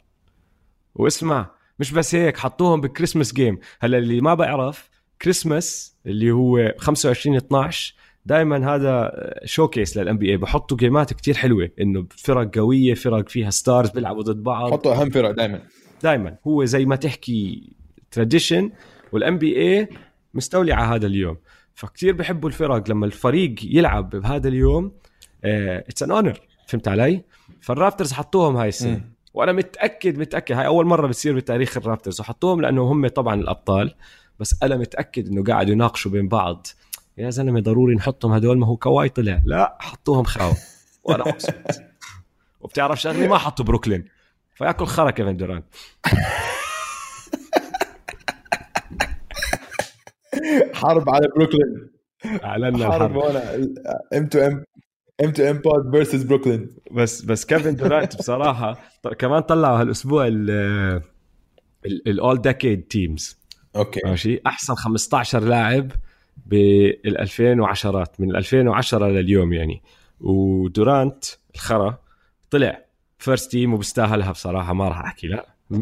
[0.94, 4.90] واسمع مش بس هيك حطوهم بال Christmas game هلا اللي ما بعرف
[5.22, 7.94] كريسماس اللي هو 25 12
[8.26, 9.11] دائما هذا
[9.44, 14.42] showcase لل NBA بحطوا جيمات كتير حلوة إنه فرق قوية فرق فيها stars بيلعبوا ضد
[14.42, 14.72] بعض.
[14.72, 15.61] حطوا أهم فرق دائما
[16.03, 17.72] دائما هو زي ما تحكي
[18.11, 18.70] tradition وال
[19.12, 19.88] NBA
[20.34, 21.36] مستولي على هذا اليوم.
[21.74, 24.92] فكتير بحبوا الفرق لما الفريق يلعب بهذا اليوم
[25.44, 27.24] it's an honor فهمت علي؟
[27.60, 28.90] فالرابترز حطوهم هاي السنة.
[28.90, 29.12] مم.
[29.34, 32.20] وأنا متاكد متأكد هاي أول مرة بتصير بتاريخ الرابترز.
[32.20, 33.94] وحطوهم لأنه هم طبعا الأبطال.
[34.40, 36.66] بس أنا متأكد إنه قاعدوا يناقشوا بين بعض.
[37.18, 39.42] يا زلمة ضروري نحطهم هدول ما هو كواي طلع.
[39.44, 40.52] لا حطوهم خاو
[41.04, 41.54] وأنا مبسوط
[42.60, 44.04] وبتعرف شغلة ما حطوا بروكلين.
[44.54, 45.62] فياكل خرا كيفن دورانت
[50.74, 51.90] حرب على بروكلين.
[52.44, 53.16] اعلنا حرب الحرب.
[53.16, 53.36] هون
[54.14, 54.64] ام تو ام
[55.24, 58.78] ام تو ام بود فيرسز بروكلين بس بس كيفن دورانت بصراحة
[59.18, 60.51] كمان طلعوا هالأسبوع ال
[61.86, 63.38] ال all decade teams
[63.76, 64.00] okay.
[64.05, 65.92] ماشي؟ أحسن 15 لاعب
[66.46, 69.82] بال 2010 من 2010 لليوم يعني.
[70.20, 71.24] ودورانت
[71.55, 71.99] الخرا
[72.51, 72.84] طلع
[73.18, 75.76] first team وبيستاهلها بصراحة ما راح أحكي لا 100%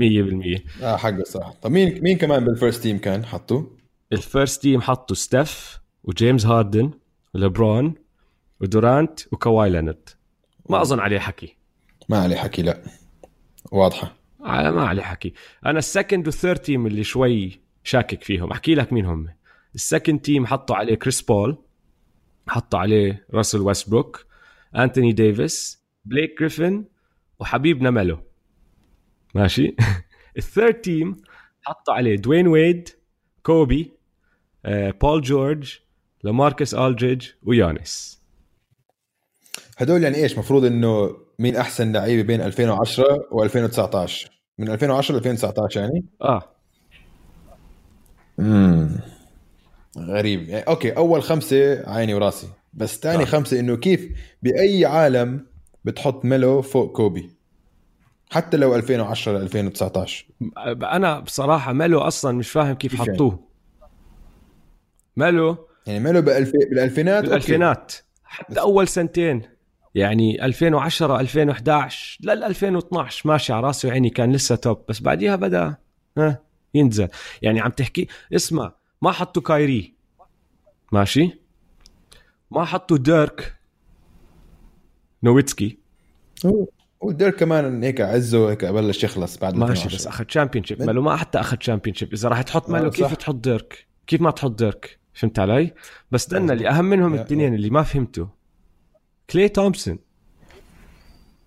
[0.83, 3.63] آه حقه صح طب مين مين كمان بال first team كان حطوا؟
[4.13, 6.91] ال first team حطوا ستيف وجيمس هاردن
[7.35, 7.95] وليبرون
[8.61, 10.09] ودورانت وكواي لينارد
[10.71, 11.57] ما أظن عليه حكي.
[12.09, 12.83] ما عليه حكي لا.
[13.73, 14.17] واضحة.
[14.41, 15.33] على ما عليه حكي.
[15.67, 18.51] أنا ال second وال third team اللي شوي شاكك فيهم.
[18.51, 19.29] أحكي لك مين هم.
[19.75, 21.59] ال second team حطوا عليه كريس بول
[22.49, 24.27] حطوا عليه راسل وويستبروك
[24.77, 26.85] أنتوني ديفيس بليك جريفن
[27.41, 28.19] وحبيبنا ميلو
[29.35, 29.77] ماشي؟
[30.39, 31.17] ال third team
[31.63, 32.89] حطوا عليه دوين ويد
[33.43, 33.96] كوبي آه،
[35.01, 35.79] بول جورج
[36.25, 38.21] لاماركوس ألدريدج ويانس
[39.79, 45.81] هدول يعني إيش؟ مفروض إنه مين أحسن لعيبة بين 2010 و2019 من 2010 ل 2019
[45.81, 46.43] يعني؟ آه.
[48.39, 49.01] امم
[49.99, 50.49] غريب.
[50.49, 52.49] يعني أوكي أول خمسة عيني وراسي.
[52.75, 53.27] بس ثاني آه.
[53.27, 54.09] خمسة إنه كيف
[54.43, 55.47] بأي عالم
[55.85, 57.31] بتحط ميلو فوق كوبي؟
[58.31, 60.27] حتى لو 2010 ل 2019
[60.83, 63.39] أنا بصراحة ميلو أصلا مش فاهم كيف كيف يعني؟
[65.17, 66.53] ميلو يعني ميلو بالألف...
[66.71, 67.29] بالألفينات؟ أوكي.
[67.29, 67.93] بالألفينات.
[68.25, 69.43] حتى أول سنتين.
[69.95, 74.85] يعني 2010 2011 لل 2012 ماشي على راسي وعيني كان لسه top.
[74.89, 75.75] بس بعديها بدأ
[76.19, 76.43] ها
[76.75, 77.09] ينزل.
[77.43, 79.95] يعني عم تحكي اسمع ما حطوا كايري.
[80.93, 81.39] ماشي؟
[82.51, 83.55] ما حطوا ديرك
[85.23, 85.79] نويتسكي.
[86.47, 86.67] هو-
[87.01, 89.97] وديرك كمان هيك عزه هيك بلش يخلص بعد ماشي 2010.
[89.97, 93.15] بس أخذ championship ميلو ما حتى أخذ championship إذا راح تحط ميلو آه، كيف.
[93.15, 95.73] تحط ديرك؟ كيف ما تحط ديرك؟ فهمت علي؟
[96.11, 98.29] بس هدنا اللي أهم منهم الاثنين اللي ما فهمته.
[99.31, 99.99] كلاي تومسون.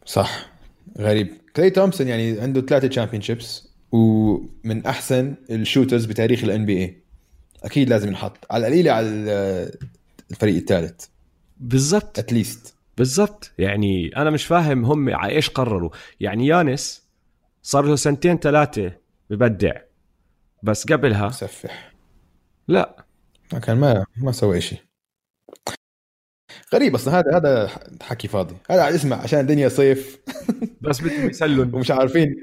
[0.05, 0.49] صح.
[0.97, 1.27] غريب.
[1.55, 7.01] كلاي تومسون يعني عنده ثلاثة championships ومن أحسن ال shooters بتاريخ ال NBA
[7.63, 8.37] أكيد لازم ينحط.
[8.51, 9.71] على القليلة على ال-
[10.31, 11.05] الفريق الثالث.
[11.59, 12.19] بالضبط.
[12.19, 13.51] at least بالضبط.
[13.57, 15.89] يعني أنا مش فاهم هم على إيش قرروا.
[16.19, 17.03] يعني يانس
[17.63, 18.91] صار له سنتين ثلاثة
[19.29, 19.71] ببدع.
[20.63, 21.93] بس قبلها مسفح
[22.67, 23.05] لا.
[23.53, 24.79] ما كان ما ما سوى شيء
[26.73, 27.69] غريب أصلا هذا هذا
[28.01, 28.55] حكي فاضي.
[28.71, 30.19] هذا اسمع عشان الدنيا صيف.
[30.81, 32.35] بس بدهم يسلوا ومش عارفين.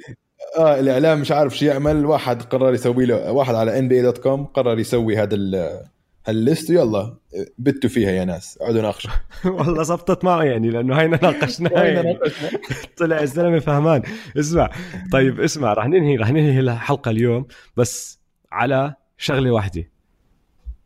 [0.59, 2.07] آه الإعلام مش عارف شو يعمل.
[2.07, 5.81] واحد قرر يسوي له واحد على NBA dot com قرر يسوي هذا ال-
[6.27, 6.71] هال list.
[6.71, 7.15] ويلا
[7.59, 8.59] بتوا فيها يا ناس.
[8.61, 9.11] اقعدوا ناقشوا.
[9.45, 12.13] والله زبطت معه يعني لأنه هينا ناقشناها وين يعني.
[12.13, 12.51] ناقشنا؟
[12.97, 14.03] طلع الزلمة فهمان.
[14.39, 14.71] اسمع.
[15.13, 17.47] طيب اسمع رح ننهي رح ننهي الحلقة اليوم
[17.77, 18.21] بس
[18.53, 19.91] على شغلة واحدة.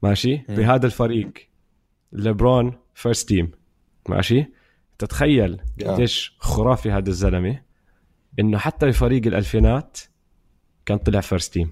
[0.03, 0.57] ماشي؟ مم.
[0.57, 1.31] بهذا الفريق
[2.13, 3.51] ليبرون first team
[4.09, 4.47] ماشي؟
[4.99, 5.61] تتخيل.
[5.87, 7.61] قديش خرافي هذا الزلمة
[8.39, 9.99] إنه حتى بفريق الألفينات
[10.87, 11.71] كان طلع first team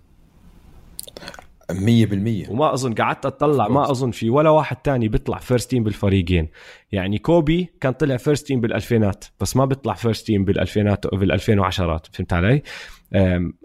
[1.73, 6.49] 100% وما أظن قعدت أطلع ما أظن في ولا واحد تاني بيطلع first team بالفريقين.
[6.93, 12.33] يعني كوبي كان طلع first team بالألفينات بس ما بيطلع first team بالألفينات بال2010 فهمت
[12.33, 12.63] علي؟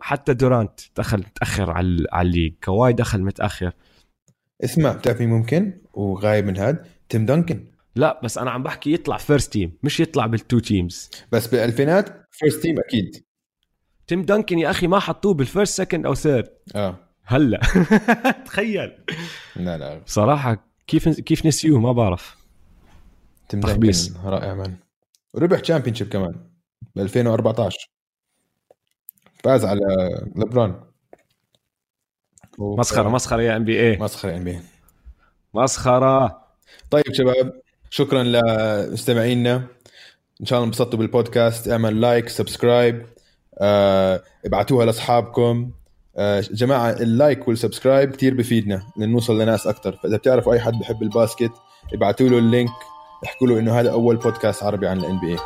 [0.01, 2.53] حتى دورانت دخل متأخر على على ال league.
[2.63, 3.71] كواي دخل متأخر.
[4.63, 9.17] اسمع بتعرف مين ممكن؟ وغايب من هاد تيم دنكن لا بس أنا عم بحكي يطلع
[9.17, 13.23] first team مش يطلع بال two teams بس بالألفينات first team أكيد.
[14.07, 16.95] تيم دانكن يا أخي ما حطوه بال first second أو third آه.
[17.25, 17.59] هلأ.
[18.45, 18.91] تخيل.
[19.55, 20.01] لا لا.
[20.05, 22.37] صراحة كيف كيف نسيوه؟ ما بعرف.
[23.49, 24.07] تيم تخبيص.
[24.07, 24.75] دنكن رائع مان
[25.33, 26.35] وربح championship كمان
[26.95, 27.89] ب 2014
[29.43, 29.79] فاز على
[30.35, 30.83] ليبرون
[32.59, 34.59] مسخرة مسخرة يا NBA مسخرة NBA
[35.53, 36.43] مسخرة.
[36.91, 37.53] طيب شباب
[37.89, 39.55] شكرا لمستمعينا.
[40.41, 41.69] إن شاء الله انبسطتوا بالبودكاست.
[41.69, 43.05] اعمل like subscribe.
[43.59, 45.71] آه، ابعتوها لأصحابكم.
[46.17, 50.73] آه، جماعة ال like وال subscribe كثير بفيدنا لنوصل لناس أكثر فإذا بتعرفوا أي حد
[50.73, 51.51] بحب ال basket
[51.93, 52.71] ابعتوا له ال link.
[53.25, 55.37] احكوا له إنه هذا أول بودكاست عربي عن ال NBA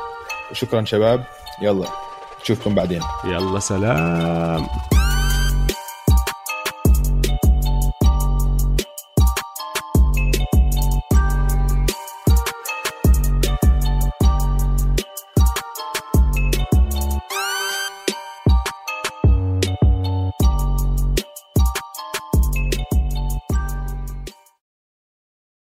[0.53, 1.24] شكرا شباب.
[1.62, 1.88] يلا
[2.41, 3.01] نشوفكم بعدين.
[3.26, 4.68] يلا سلام.